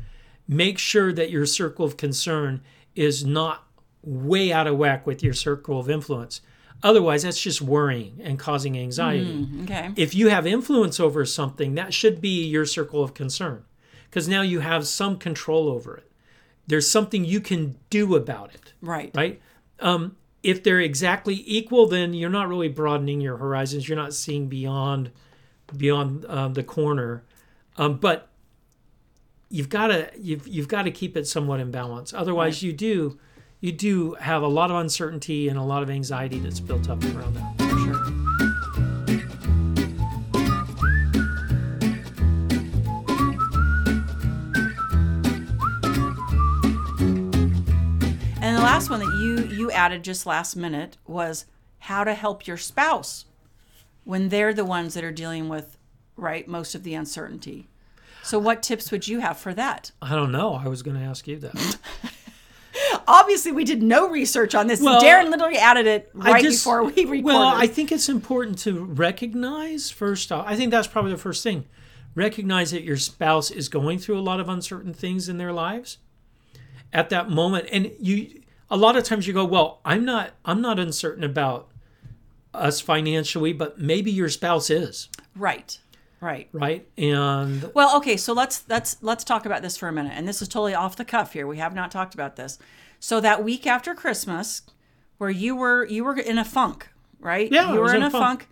Make 0.49 0.79
sure 0.79 1.13
that 1.13 1.31
your 1.31 1.45
circle 1.45 1.85
of 1.85 1.99
concern 1.99 2.63
is 2.95 3.25
not 3.25 3.67
way 4.03 4.51
out 4.51 4.67
of 4.67 4.79
whack 4.79 5.07
with 5.07 5.23
your 5.23 5.35
circle 5.35 5.79
of 5.79 5.91
influence." 5.91 6.41
Otherwise, 6.83 7.23
that's 7.23 7.41
just 7.41 7.63
worrying 7.63 8.21
and 8.25 8.39
causing 8.39 8.77
anxiety. 8.77 9.47
Okay. 9.63 9.91
If 9.97 10.15
you 10.15 10.29
have 10.31 10.47
influence 10.47 10.99
over 10.99 11.25
something, 11.25 11.75
that 11.77 11.95
should 11.95 12.21
be 12.21 12.45
your 12.45 12.67
circle 12.67 13.03
of 13.05 13.15
concern 13.15 13.65
because 14.11 14.27
now 14.29 14.43
you 14.43 14.61
have 14.61 14.87
some 14.87 15.17
control 15.17 15.69
over 15.69 15.97
it. 15.99 16.11
There's 16.67 16.89
something 16.91 17.25
you 17.25 17.41
can 17.41 17.77
do 17.91 18.15
about 18.17 18.53
it, 18.55 18.73
Right. 18.81 19.11
right? 19.15 19.41
Um, 19.81 20.17
if 20.43 20.63
they're 20.65 20.81
exactly 20.81 21.43
equal, 21.47 21.87
then 21.87 22.15
you're 22.15 22.31
not 22.31 22.49
really 22.49 22.69
broadening 22.69 23.21
your 23.21 23.37
horizons. 23.37 23.89
You're 23.89 23.97
not 23.99 24.13
seeing 24.15 24.49
beyond 24.49 25.11
beyond 25.77 26.25
uh, 26.27 26.49
the 26.49 26.63
corner. 26.65 27.23
Um, 27.79 27.97
but 27.99 28.29
you've 29.51 29.69
got 29.69 29.89
to 29.89 30.11
you've 30.19 30.47
you've 30.49 30.69
got 30.69 30.83
to 30.83 30.91
keep 30.91 31.17
it 31.17 31.27
somewhat 31.27 31.61
in 31.61 31.71
balance. 31.71 32.13
Otherwise, 32.13 32.63
you 32.63 32.73
do 32.73 33.19
you 33.63 33.71
do 33.71 34.15
have 34.15 34.43
a 34.43 34.49
lot 34.49 34.73
of 34.73 34.77
uncertainty 34.77 35.49
and 35.49 35.57
a 35.57 35.63
lot 35.63 35.85
of 35.85 35.89
anxiety 35.89 36.41
that's 36.41 36.59
built 36.59 36.91
up 36.91 37.03
around 37.05 37.35
that. 37.35 37.59
For 37.59 37.79
sure. 37.79 38.07
And 48.43 48.57
the 48.57 48.63
last 48.63 48.91
one 48.91 48.99
that 48.99 49.17
you 49.23 49.45
you 49.57 49.71
added 49.71 50.03
just 50.03 50.27
last 50.27 50.57
minute 50.57 50.97
was 51.07 51.47
how 51.79 52.03
to 52.03 52.15
help 52.15 52.49
your 52.49 52.57
spouse 52.57 53.27
when 54.03 54.31
they're 54.31 54.53
the 54.53 54.65
ones 54.65 54.95
that 54.95 55.05
are 55.05 55.13
dealing 55.13 55.49
with 55.49 55.79
right 56.17 56.49
most 56.49 56.75
of 56.75 56.83
the 56.83 56.95
uncertainty. 56.95 57.69
So 58.25 58.41
what 58.41 58.61
tips 58.61 58.91
would 58.91 59.07
you 59.07 59.21
have 59.21 59.39
for 59.39 59.55
that? 59.55 59.93
I 60.03 60.17
don't 60.17 60.33
know. 60.33 60.55
I 60.55 60.67
was 60.67 60.83
going 60.83 60.97
to 60.97 61.03
ask 61.05 61.29
you 61.29 61.39
that. 61.39 61.79
Obviously, 63.07 63.53
we 63.53 63.65
did 63.65 63.83
no 63.83 64.09
research 64.09 64.55
on 64.55 64.67
this. 64.67 64.81
Well, 64.81 65.01
Darren 65.01 65.31
literally 65.31 65.59
added 65.59 65.87
it 65.87 66.11
right 66.15 66.43
just- 66.43 66.65
before 66.65 66.83
we 66.85 66.93
recorded. 66.93 67.25
Well, 67.25 67.43
I 67.43 67.67
think 67.67 67.93
it's 67.93 68.09
important 68.09 68.59
to 68.61 68.85
recognize 68.85 69.91
first 69.91 70.31
off. 70.33 70.45
I 70.47 70.57
think 70.57 70.71
that's 70.71 70.87
probably 70.87 71.13
the 71.13 71.19
first 71.19 71.43
thing. 71.43 71.67
Recognize 72.15 72.71
that 72.73 72.83
your 72.83 72.99
spouse 72.99 73.51
is 73.51 73.69
going 73.69 73.99
through 73.99 74.19
a 74.19 74.21
lot 74.21 74.39
of 74.41 74.49
uncertain 74.49 74.93
things 74.93 75.29
in 75.29 75.39
their 75.39 75.53
lives 75.53 75.99
at 76.93 77.11
that 77.11 77.31
moment, 77.31 77.69
and 77.73 77.91
you. 77.99 78.41
A 78.71 78.77
lot 78.77 78.97
of 78.97 79.05
times 79.05 79.27
you 79.27 79.35
go, 79.35 79.45
well, 79.45 79.81
I'm 79.85 80.05
not. 80.05 80.31
I'm 80.47 80.63
not 80.63 80.79
uncertain 80.79 81.25
about 81.25 81.69
us 82.55 82.81
financially, 82.81 83.53
but 83.53 83.79
maybe 83.79 84.11
your 84.11 84.29
spouse 84.29 84.71
is, 84.71 85.09
right, 85.37 85.79
right. 86.21 86.49
right? 86.53 86.87
And 86.97 87.71
Well, 87.75 87.97
okay, 87.99 88.17
so 88.17 88.33
let's 88.33 88.65
let's 88.69 88.97
let's 89.03 89.25
talk 89.25 89.47
about 89.47 89.63
this 89.63 89.77
for 89.77 89.89
a 89.89 89.93
minute. 89.93 90.13
And 90.15 90.27
this 90.27 90.43
is 90.43 90.49
totally 90.49 90.75
off 90.75 90.97
the 90.97 91.05
cuff 91.05 91.33
here. 91.33 91.47
We 91.47 91.59
have 91.59 91.75
not 91.75 91.91
talked 91.91 92.15
about 92.15 92.37
this. 92.37 92.59
So 93.03 93.19
that 93.21 93.43
week 93.43 93.67
after 93.67 93.97
Christmas, 93.97 94.63
where 95.19 95.29
you 95.29 95.57
were 95.57 95.85
you 95.87 96.05
were 96.05 96.17
in 96.17 96.39
a 96.39 96.45
funk, 96.45 96.89
right? 97.19 97.51
Yeah, 97.51 97.69
I 97.69 97.75
you 97.75 97.81
was 97.81 97.91
were 97.91 97.97
in 97.97 98.03
in 98.03 98.07
a 98.07 98.11
funk. 98.11 98.43
funk. 98.43 98.49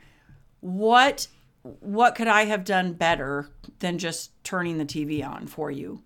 What 0.59 1.29
what 1.63 2.17
could 2.17 2.27
I 2.27 2.47
have 2.47 2.65
done 2.65 2.95
better 2.95 3.49
than 3.79 3.97
just 3.97 4.33
turning 4.43 4.79
the 4.79 4.85
TV 4.85 5.25
on 5.25 5.47
for 5.47 5.71
you? 5.71 6.03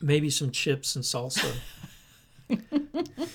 maybe 0.00 0.30
some 0.30 0.50
chips 0.52 0.94
and 0.94 1.04
salsa. 1.04 1.56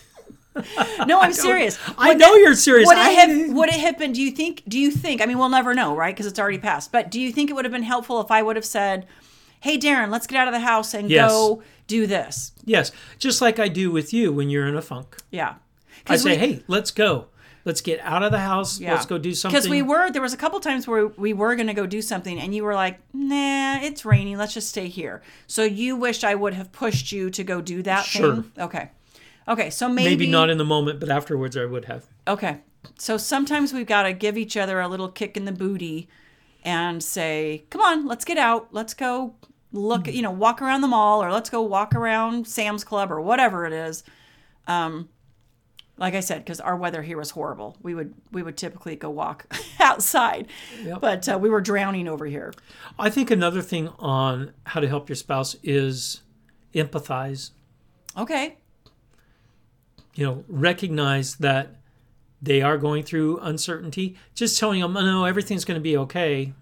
No, 1.06 1.19
I'm 1.19 1.32
serious. 1.47 1.80
I 1.97 2.13
know 2.15 2.36
you're 2.36 2.54
serious. 2.56 2.88
Would 2.88 2.97
it 2.97 3.17
have 3.19 3.54
would 3.54 3.69
it 3.69 3.80
have 3.80 3.97
been? 3.97 4.12
Do 4.12 4.21
you 4.21 4.32
think? 4.32 4.63
Do 4.67 4.78
you 4.78 4.91
think? 4.91 5.21
I 5.21 5.25
mean, 5.25 5.38
we'll 5.38 5.47
never 5.47 5.73
know, 5.73 5.95
right? 5.95 6.13
Because 6.13 6.25
it's 6.25 6.39
already 6.39 6.58
passed. 6.58 6.91
But 6.91 7.10
do 7.12 7.19
you 7.21 7.32
think 7.32 7.49
it 7.49 7.54
would 7.54 7.63
have 7.65 7.71
been 7.71 7.84
helpful 7.84 8.19
if 8.19 8.30
I 8.30 8.41
would 8.41 8.58
have 8.58 8.65
said, 8.65 9.06
"Hey, 9.62 9.78
Darren, 9.78 10.10
let's 10.10 10.28
get 10.28 10.38
out 10.39 10.48
of 10.48 10.54
the 10.54 10.60
house 10.62 10.93
and 10.93 11.10
Yes. 11.10 11.32
go 11.32 11.62
do 11.88 12.06
this"? 12.08 12.52
yes, 12.65 12.91
just 13.17 13.41
like 13.41 13.60
I 13.60 13.67
do 13.67 13.91
with 13.91 14.13
you 14.13 14.32
when 14.32 14.50
you're 14.50 14.67
in 14.67 14.76
a 14.76 14.82
funk. 14.82 15.17
Yeah. 15.32 15.56
I 16.08 16.15
say, 16.15 16.32
we- 16.32 16.38
hey, 16.38 16.63
let's 16.67 16.91
go. 16.91 17.26
Let's 17.65 17.82
get 17.82 18.00
out 18.00 18.24
of 18.24 18.32
the 18.32 18.39
house. 18.39 18.80
Yeah. 18.80 18.93
Let's 18.93 19.06
go 19.06 19.17
do 19.17 19.34
something. 19.34 19.54
Because 19.56 19.69
we 19.69 19.82
were 19.82 20.10
there 20.10 20.22
was 20.22 20.34
a 20.34 20.38
couple 20.38 20.60
times 20.62 20.88
where 20.88 21.08
we 21.08 21.34
were 21.34 21.56
going 21.56 21.67
to 21.67 21.74
go 21.74 21.86
do 21.86 22.02
something, 22.02 22.39
and 22.39 22.56
you 22.56 22.63
were 22.63 22.74
like, 22.74 23.00
"Nah, 23.13 23.80
it's 23.82 24.06
raining. 24.06 24.38
Let's 24.38 24.54
just 24.54 24.69
stay 24.69 24.88
here." 24.88 25.22
So 25.45 25.63
you 25.63 25.95
wished 25.98 26.24
I 26.24 26.36
would 26.36 26.54
have 26.54 26.72
pushed 26.72 27.12
you 27.12 27.30
to 27.32 27.43
go 27.43 27.60
do 27.62 27.84
that 27.84 28.06
Sure. 28.06 28.36
thing. 28.36 28.52
Okay. 28.58 28.89
Okay. 29.48 29.69
So 29.69 29.89
maybe, 29.89 30.10
Maybe 30.12 30.28
not 30.28 30.50
in 30.50 30.58
the 30.58 30.65
moment, 30.65 31.00
but 31.02 31.10
afterwards 31.10 31.58
I 31.58 31.65
would 31.65 31.86
have. 31.86 32.06
Okay. 32.28 32.60
So 32.98 33.17
sometimes 33.17 33.74
we've 33.74 33.86
got 33.86 34.04
to 34.04 34.13
give 34.13 34.38
each 34.38 34.56
other 34.56 34.80
a 34.80 34.88
little 34.88 35.10
kick 35.10 35.36
in 35.36 35.43
the 35.45 35.52
booty 35.52 36.08
and 36.63 37.04
say, 37.04 37.65
"Come 37.69 37.82
on, 37.82 38.08
let's 38.08 38.24
get 38.26 38.38
out. 38.38 38.69
Let's 38.72 38.93
go 38.93 39.36
look, 39.71 40.08
you 40.08 40.21
know, 40.21 40.32
walk 40.32 40.62
around 40.62 40.82
the 40.82 40.88
mall 40.88 41.23
or 41.23 41.32
let's 41.32 41.49
go 41.49 41.62
walk 41.62 41.93
around 41.95 42.47
Sam's 42.47 42.84
Club 42.84 43.12
or 43.12 43.21
whatever 43.21 43.65
it 43.65 43.73
is." 43.73 44.03
Um 44.67 45.10
like 45.97 46.13
I 46.13 46.21
said, 46.21 46.45
because 46.45 46.62
our 46.62 46.77
weather 46.77 47.01
here 47.01 47.17
was 47.17 47.32
horrible, 47.32 47.75
we 47.82 47.93
would 47.93 48.13
we 48.32 48.41
would 48.41 48.55
typically 48.55 48.95
go 48.95 49.10
walk 49.10 49.53
outside, 49.82 50.47
Yep. 50.84 51.01
but 51.01 51.27
uh, 51.27 51.38
we 51.38 51.49
were 51.49 51.60
drowning 51.60 52.08
over 52.08 52.25
here. 52.25 52.53
I 52.97 53.10
think 53.10 53.29
another 53.32 53.62
thing 53.62 53.89
on 53.99 54.53
how 54.65 54.79
to 54.79 54.88
help 54.88 55.10
your 55.10 55.17
spouse 55.17 55.58
is 55.62 56.21
empathize. 56.73 57.51
Okay, 58.17 58.58
You 60.15 60.25
know, 60.25 60.43
recognize 60.47 61.36
that 61.38 61.75
they 62.41 62.62
are 62.62 62.77
going 62.77 63.03
through 63.03 63.38
uncertainty. 63.39 64.15
Just 64.34 64.58
telling 64.58 64.79
them, 64.82 64.95
oh, 64.95 65.01
no, 65.01 65.25
everything's 65.25 65.65
going 65.65 65.75
to 65.79 65.82
be 65.82 65.97
okay. 65.97 66.53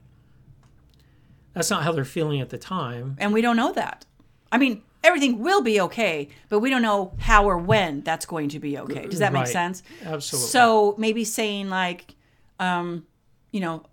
That's 1.57 1.71
not 1.71 1.81
how 1.83 1.91
they're 1.91 2.05
feeling 2.05 2.39
at 2.39 2.49
the 2.49 2.57
time. 2.59 3.15
and 3.19 3.33
we 3.33 3.41
don't 3.41 3.55
know 3.57 3.73
that. 3.73 4.05
I 4.51 4.57
mean, 4.59 4.83
everything 5.03 5.39
will 5.39 5.61
be 5.63 5.81
okay, 5.81 6.29
but 6.49 6.59
we 6.59 6.69
don't 6.69 6.83
know 6.83 7.13
how 7.19 7.45
or 7.45 7.57
when 7.57 8.01
that's 8.01 8.25
going 8.27 8.49
to 8.49 8.59
be 8.59 8.77
okay. 8.77 9.07
Does 9.07 9.19
that 9.19 9.33
make 9.33 9.47
sense? 9.47 9.81
Absolutely. 10.05 10.49
So 10.49 10.95
maybe 10.99 11.23
saying 11.23 11.69
like, 11.69 12.13
um, 12.59 13.05
you 13.51 13.59
know, 13.59 13.83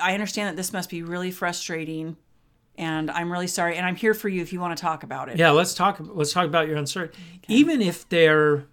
I 0.00 0.14
understand 0.14 0.48
that 0.48 0.56
this 0.56 0.72
must 0.72 0.88
be 0.88 1.02
really 1.02 1.30
frustrating, 1.30 2.16
and 2.78 3.10
I'm 3.10 3.30
really 3.30 3.46
sorry, 3.46 3.76
and 3.76 3.84
I'm 3.86 3.96
here 3.96 4.14
for 4.14 4.28
you 4.30 4.40
if 4.40 4.52
you 4.54 4.60
want 4.60 4.74
to 4.76 4.80
talk 4.80 5.02
about 5.02 5.28
it. 5.28 5.36
yeah, 5.38 5.50
let's 5.50 5.74
talk. 5.74 5.98
Let's 6.00 6.32
talk 6.32 6.46
about 6.46 6.66
your 6.66 6.76
uncertainty, 6.78 7.18
even 7.48 7.82
if 7.82 8.08
they're 8.08 8.64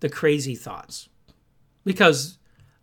the 0.00 0.08
crazy 0.08 0.54
thoughts, 0.54 1.08
because 1.84 2.38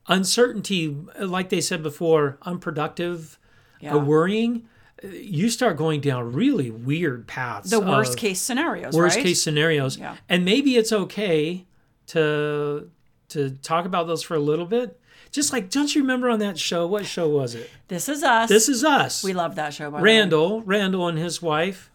uncertainty, 0.08 0.96
like 1.20 1.50
they 1.50 1.62
said 1.62 1.82
before, 1.84 2.38
unproductive, 2.42 3.40
Yeah. 3.80 3.96
uh, 3.96 4.00
worrying. 4.00 4.68
You 5.04 5.50
start 5.50 5.78
going 5.78 6.00
down 6.02 6.34
really 6.34 6.70
weird 6.70 7.28
paths. 7.28 7.70
the 7.70 7.80
worst 7.80 8.18
case 8.18 8.40
scenarios, 8.42 8.94
worst 8.94 9.16
right? 9.16 9.26
case 9.26 9.42
scenarios, 9.42 9.98
Yeah. 9.98 10.16
and 10.30 10.46
maybe 10.46 10.76
it's 10.76 10.92
okay 10.92 11.66
to 12.08 12.90
to 13.30 13.52
talk 13.64 13.86
about 13.86 14.08
those 14.08 14.22
for 14.24 14.36
a 14.36 14.40
little 14.40 14.66
bit. 14.66 15.00
Just 15.32 15.54
like, 15.54 15.70
don't 15.70 15.96
you 15.96 16.02
remember 16.02 16.30
on 16.30 16.40
that 16.40 16.60
show? 16.60 16.86
What 16.86 17.06
show 17.06 17.30
was 17.30 17.56
it? 17.56 17.70
This 17.88 18.10
is 18.10 18.22
us. 18.22 18.50
This 18.50 18.68
is 18.68 18.84
us. 18.84 19.24
we 19.24 19.32
love 19.34 19.56
that 19.56 19.74
show. 19.74 19.90
By 19.90 20.00
the 20.00 20.04
way. 20.04 20.10
Randall, 20.12 20.62
Randall 20.64 21.08
and 21.08 21.18
his 21.18 21.42
wife, 21.42 21.90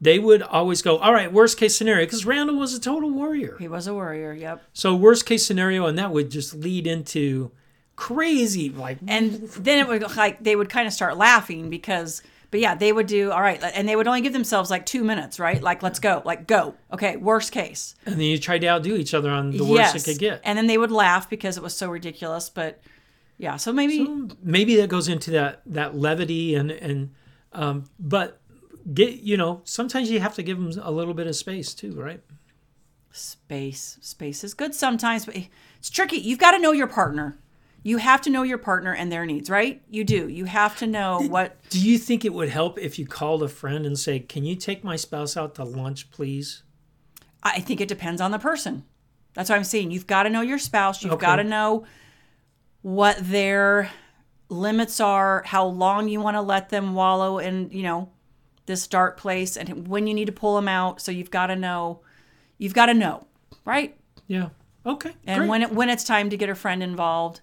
they 0.00 0.20
would 0.20 0.42
always 0.42 0.80
go, 0.80 0.98
all 0.98 1.12
right, 1.12 1.32
worst 1.32 1.58
case 1.58 1.76
scenario, 1.76 2.06
because 2.06 2.24
Randall 2.24 2.56
was 2.56 2.72
a 2.74 2.80
total 2.80 3.10
warrior. 3.10 3.56
He 3.58 3.66
was 3.66 3.88
a 3.88 3.94
warrior. 3.94 4.32
Yep. 4.32 4.62
So 4.72 4.94
worst 4.94 5.26
case 5.26 5.44
scenario, 5.44 5.86
and 5.86 5.98
that 5.98 6.12
would 6.12 6.30
just 6.30 6.54
lead 6.54 6.86
into 6.86 7.50
crazy, 7.96 8.70
like, 8.70 8.98
And 9.06 9.32
then 9.32 9.78
it 9.78 9.88
would 9.88 10.16
like 10.16 10.42
they 10.42 10.56
would 10.56 10.68
kind 10.68 10.86
of 10.86 10.92
start 10.92 11.16
laughing 11.16 11.70
because, 11.70 12.22
but 12.50 12.60
yeah, 12.60 12.74
they 12.74 12.92
would 12.92 13.06
do 13.06 13.30
all 13.30 13.40
right, 13.40 13.62
and 13.62 13.88
they 13.88 13.96
would 13.96 14.06
only 14.06 14.20
give 14.20 14.32
themselves 14.32 14.70
like 14.70 14.86
two 14.86 15.04
minutes, 15.04 15.38
right? 15.38 15.62
Like 15.62 15.82
let's 15.82 15.98
go, 15.98 16.22
like 16.24 16.46
go. 16.46 16.74
Okay, 16.92 17.16
worst 17.16 17.52
case. 17.52 17.94
and 18.06 18.14
then 18.14 18.22
you 18.22 18.38
tried 18.38 18.60
to 18.62 18.68
outdo 18.68 18.96
each 18.96 19.14
other 19.14 19.30
on 19.30 19.50
the 19.50 19.64
worst 19.64 19.96
it 19.96 20.04
could 20.04 20.18
get. 20.18 20.40
And 20.44 20.56
then 20.56 20.66
they 20.66 20.78
would 20.78 20.90
laugh 20.92 21.28
because 21.30 21.56
it 21.56 21.62
was 21.62 21.76
so 21.76 21.88
ridiculous. 21.90 22.48
But 22.48 22.82
yeah, 23.38 23.56
so 23.56 23.72
maybe 23.72 24.06
Maybe 24.42 24.76
that 24.76 24.88
goes 24.88 25.08
into 25.08 25.30
that 25.32 25.62
that 25.66 25.96
levity 25.96 26.54
and 26.54 26.70
and, 26.70 27.10
um, 27.52 27.84
but 27.98 28.40
get 28.92 29.20
you 29.20 29.36
know 29.36 29.60
sometimes 29.64 30.10
you 30.10 30.20
have 30.20 30.34
to 30.34 30.42
give 30.42 30.58
them 30.58 30.72
a 30.82 30.90
little 30.90 31.14
bit 31.14 31.26
of 31.26 31.36
space 31.36 31.74
too, 31.74 31.92
right? 31.92 32.20
space. 33.14 33.98
Space 34.00 34.42
is 34.42 34.54
good 34.54 34.74
sometimes, 34.74 35.26
but 35.26 35.36
it's 35.78 35.90
tricky. 35.90 36.16
You've 36.16 36.38
got 36.38 36.52
to 36.52 36.58
know 36.58 36.72
your 36.72 36.86
partner. 36.86 37.36
You 37.84 37.96
have 37.98 38.20
to 38.22 38.30
know 38.30 38.42
your 38.44 38.58
partner 38.58 38.94
and 38.94 39.10
their 39.10 39.26
needs, 39.26 39.50
right? 39.50 39.82
You 39.90 40.04
do. 40.04 40.28
You 40.28 40.44
have 40.44 40.78
to 40.78 40.86
know 40.86 41.20
what. 41.28 41.56
Do 41.70 41.80
you 41.80 41.98
think 41.98 42.24
it 42.24 42.32
would 42.32 42.48
help 42.48 42.78
if 42.78 42.98
you 42.98 43.06
called 43.06 43.42
a 43.42 43.48
friend 43.48 43.84
and 43.84 43.98
say, 43.98 44.20
"Can 44.20 44.44
you 44.44 44.54
take 44.54 44.84
my 44.84 44.94
spouse 44.96 45.36
out 45.36 45.54
to 45.56 45.64
lunch, 45.64 46.10
please?" 46.10 46.62
I 47.42 47.58
think 47.60 47.80
it 47.80 47.88
depends 47.88 48.20
on 48.20 48.30
the 48.30 48.38
person. 48.38 48.84
That's 49.34 49.50
what 49.50 49.56
I'm 49.56 49.64
saying. 49.64 49.90
You've 49.90 50.06
got 50.06 50.22
to 50.24 50.30
know 50.30 50.42
your 50.42 50.58
spouse. 50.58 51.02
You've 51.02 51.14
Okay. 51.14 51.26
got 51.26 51.36
to 51.36 51.44
know 51.44 51.84
what 52.82 53.16
their 53.18 53.90
limits 54.48 55.00
are, 55.00 55.42
how 55.46 55.64
long 55.66 56.08
you 56.08 56.20
want 56.20 56.36
to 56.36 56.40
let 56.42 56.68
them 56.68 56.94
wallow 56.94 57.38
in, 57.38 57.70
you 57.72 57.82
know, 57.82 58.10
this 58.66 58.86
dark 58.86 59.16
place, 59.16 59.56
and 59.56 59.88
when 59.88 60.06
you 60.06 60.14
need 60.14 60.26
to 60.26 60.32
pull 60.32 60.54
them 60.54 60.68
out. 60.68 61.00
So 61.00 61.10
you've 61.10 61.30
got 61.32 61.46
to 61.48 61.56
know. 61.56 62.00
You've 62.58 62.74
got 62.74 62.86
to 62.86 62.94
know, 62.94 63.26
right? 63.64 63.96
Yeah. 64.28 64.50
Okay. 64.86 65.12
And 65.26 65.40
great. 65.40 65.48
when 65.50 65.62
it, 65.62 65.72
when 65.72 65.88
it's 65.88 66.04
time 66.04 66.30
to 66.30 66.36
get 66.36 66.48
a 66.48 66.54
friend 66.54 66.80
involved. 66.82 67.40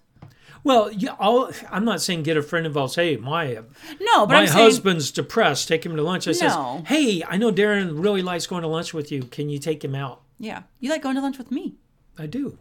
Well, 0.64 0.90
yeah, 0.92 1.14
I'll, 1.18 1.50
I'm 1.70 1.84
not 1.84 2.00
saying 2.00 2.22
get 2.22 2.36
a 2.36 2.42
friend 2.42 2.66
involved. 2.66 2.92
Say, 2.94 3.16
my 3.16 3.54
No, 4.00 4.26
but 4.26 4.34
my 4.34 4.40
I'm 4.42 4.46
saying 4.46 4.58
husband's 4.64 5.10
depressed. 5.10 5.68
Take 5.68 5.84
him 5.86 5.96
to 5.96 6.02
lunch. 6.02 6.26
I 6.28 6.32
No. 6.32 6.36
says, 6.36 6.56
hey, 6.86 7.22
I 7.26 7.36
know 7.36 7.50
Darren 7.52 8.02
really 8.02 8.22
likes 8.22 8.46
going 8.46 8.62
to 8.62 8.68
lunch 8.68 8.92
with 8.94 9.10
you. 9.12 9.22
Can 9.22 9.48
you 9.48 9.58
take 9.58 9.84
him 9.84 9.94
out? 9.94 10.22
yeah, 10.38 10.62
you 10.80 10.88
like 10.90 11.02
going 11.02 11.16
to 11.16 11.20
lunch 11.22 11.36
with 11.38 11.50
me. 11.50 11.74
I 12.18 12.26
do. 12.26 12.56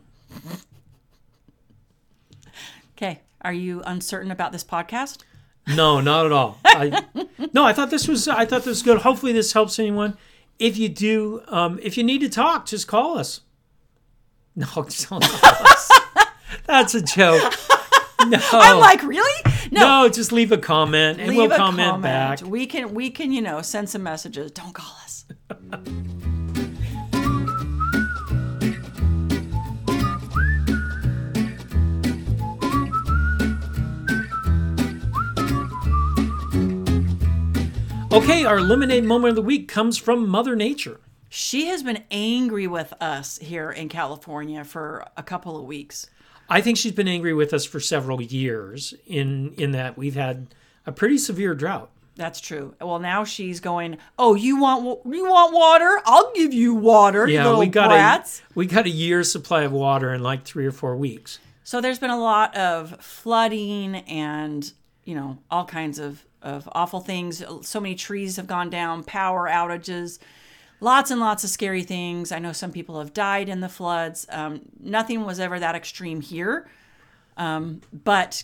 Okay, 2.98 3.22
are 3.42 3.54
you 3.54 3.82
uncertain 3.86 4.32
about 4.32 4.52
this 4.52 4.64
podcast? 4.64 5.20
No, 5.68 6.02
not 6.02 6.26
at 6.26 6.32
all. 6.32 6.60
I, 6.66 7.04
no, 7.54 7.64
I 7.64 7.74
thought 7.74 7.90
this 7.90 8.08
was 8.08 8.28
I 8.28 8.46
thought 8.46 8.60
this 8.64 8.68
was 8.68 8.84
good. 8.84 9.00
Hopefully, 9.00 9.32
this 9.32 9.54
helps 9.54 9.80
anyone. 9.80 10.18
If 10.58 10.78
you 10.78 10.90
do, 10.90 11.42
um, 11.48 11.80
if 11.82 11.98
you 11.98 12.04
need 12.04 12.20
to 12.20 12.30
talk, 12.30 12.66
just 12.66 12.88
call 12.88 13.18
us. 13.18 13.42
No, 14.56 14.66
don't 14.76 14.90
call 15.24 15.68
us. 15.68 15.92
That's 16.66 16.94
a 16.96 17.02
joke. 17.02 17.54
No, 18.28 18.38
I'm 18.52 18.80
like, 18.80 19.02
really? 19.04 19.44
No, 19.72 20.04
no, 20.04 20.10
just 20.10 20.32
leave 20.32 20.52
a 20.52 20.58
comment 20.58 21.20
and 21.20 21.30
leave 21.30 21.38
we'll 21.38 21.52
a 21.52 21.56
comment, 21.56 22.02
back. 22.02 22.42
We 22.42 22.66
can 22.66 22.94
we 22.94 23.10
can 23.12 23.32
you 23.32 23.42
know 23.42 23.62
send 23.62 23.90
some 23.90 24.04
messages. 24.04 24.52
Don't 24.52 24.74
call 24.74 24.94
us. 25.04 25.26
Okay, 38.12 38.44
our 38.44 38.60
lemonade 38.60 39.06
moment 39.06 39.30
of 39.30 39.36
the 39.36 39.42
week 39.42 39.68
comes 39.68 39.98
from 39.98 40.28
Mother 40.28 40.56
Nature. 40.56 41.00
She 41.30 41.68
has 41.68 41.84
been 41.84 42.04
angry 42.10 42.66
with 42.66 42.92
us 43.00 43.38
here 43.38 43.72
in 43.72 43.88
California 43.88 44.64
for 44.66 45.06
a 45.16 45.22
couple 45.22 45.56
of 45.56 45.66
weeks. 45.66 46.08
I 46.50 46.62
think 46.62 46.78
she's 46.78 46.92
been 46.92 47.08
angry 47.08 47.34
with 47.34 47.54
us 47.54 47.66
for 47.66 47.80
several 47.80 48.22
years. 48.22 48.94
In 49.06 49.54
in 49.58 49.72
that 49.72 49.98
we've 49.98 50.16
had 50.16 50.48
a 50.86 50.92
pretty 50.92 51.18
severe 51.18 51.54
drought. 51.54 51.92
That's 52.16 52.42
true. 52.42 52.76
Well, 52.82 53.00
now 53.00 53.24
she's 53.24 53.62
going. 53.62 53.98
Oh, 54.18 54.36
you 54.36 54.60
want 54.60 55.06
you 55.06 55.30
want 55.30 55.54
water? 55.54 56.02
I'll 56.06 56.34
give 56.34 56.54
you 56.54 56.74
water. 56.74 57.28
Yeah, 57.28 57.58
we 57.58 57.68
got 57.68 57.90
brats. 57.90 58.42
a 58.42 58.44
we 58.56 58.66
got 58.66 58.86
a 58.86 58.90
year's 58.90 59.32
supply 59.32 59.62
of 59.64 59.72
water 59.72 60.14
in 60.14 60.22
like 60.22 60.44
three 60.44 60.66
or 60.66 60.72
four 60.72 60.98
weeks. 60.98 61.40
So 61.70 61.82
there's 61.82 62.00
been 62.00 62.10
a 62.10 62.20
lot 62.20 62.58
of 62.58 63.00
flooding 63.00 63.98
and, 63.98 64.74
you 65.04 65.14
know, 65.14 65.38
all 65.52 65.66
kinds 65.66 66.00
of, 66.00 66.26
of 66.42 66.68
awful 66.72 67.00
things. 67.00 67.44
So 67.62 67.80
many 67.80 67.94
trees 67.94 68.38
have 68.38 68.48
gone 68.48 68.72
down, 68.72 69.04
power 69.04 69.48
outages, 69.48 70.18
lots 70.80 71.12
and 71.12 71.20
lots 71.20 71.44
of 71.44 71.50
scary 71.50 71.84
things. 71.84 72.32
I 72.32 72.40
know 72.40 72.54
some 72.54 72.72
people 72.72 73.00
have 73.00 73.14
died 73.14 73.50
in 73.50 73.60
the 73.60 73.70
floods. 73.70 74.26
Um, 74.30 74.62
nothing 74.80 75.26
was 75.26 75.40
ever 75.40 75.60
that 75.60 75.76
extreme 75.76 76.22
here. 76.22 76.68
Um, 77.38 77.82
but 77.92 78.44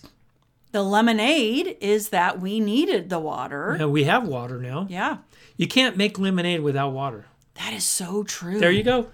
the 0.72 0.84
lemonade 0.84 1.78
is 1.82 2.10
that 2.10 2.40
we 2.40 2.60
needed 2.60 3.10
the 3.10 3.20
water. 3.20 3.72
And 3.72 3.92
we 3.92 4.06
have 4.06 4.28
water 4.28 4.60
now. 4.60 4.88
Yeah. 4.90 5.18
You 5.58 5.68
can't 5.68 5.98
make 5.98 6.20
lemonade 6.20 6.62
without 6.62 6.92
water. 6.92 7.26
That 7.56 7.74
is 7.74 7.84
so 7.84 8.24
true. 8.24 8.60
There 8.60 8.72
you 8.72 8.84
go. 8.84 9.08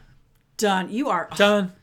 Done. 0.57 0.91
You 0.91 1.09
are. 1.09 1.29
Done. 1.35 1.73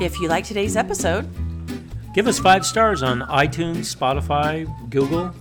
If 0.00 0.18
you 0.18 0.26
like 0.26 0.44
today's 0.44 0.76
episode 0.76 1.28
Give 2.14 2.26
us 2.26 2.38
five 2.38 2.64
stars 2.66 3.02
on 3.02 3.20
iTunes, 3.22 3.94
Spotify, 3.94 4.66
Google, 4.90 5.34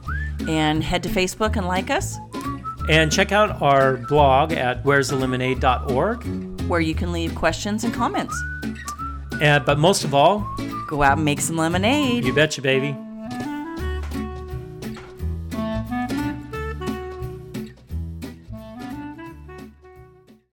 and 0.48 0.84
head 0.84 1.04
to 1.04 1.10
Facebook 1.10 1.58
and 1.58 1.68
like 1.68 1.90
us, 1.90 2.18
and 2.90 3.12
check 3.12 3.32
out 3.32 3.62
our 3.62 3.98
blog 3.98 4.54
at 4.54 4.84
where'sthelemonade.org. 4.84 6.62
where 6.70 6.80
you 6.80 6.96
can 6.96 7.12
leave 7.12 7.36
questions 7.36 7.84
and 7.84 7.94
comments. 7.94 8.36
And, 9.42 9.66
but 9.66 9.78
most 9.80 10.04
of 10.04 10.14
all, 10.14 10.48
Go 10.88 11.04
out 11.04 11.18
and 11.18 11.26
make 11.26 11.40
some 11.42 11.56
lemonade. 11.58 12.26
you 12.26 12.34
betcha, 12.34 12.62
baby. 12.62 12.96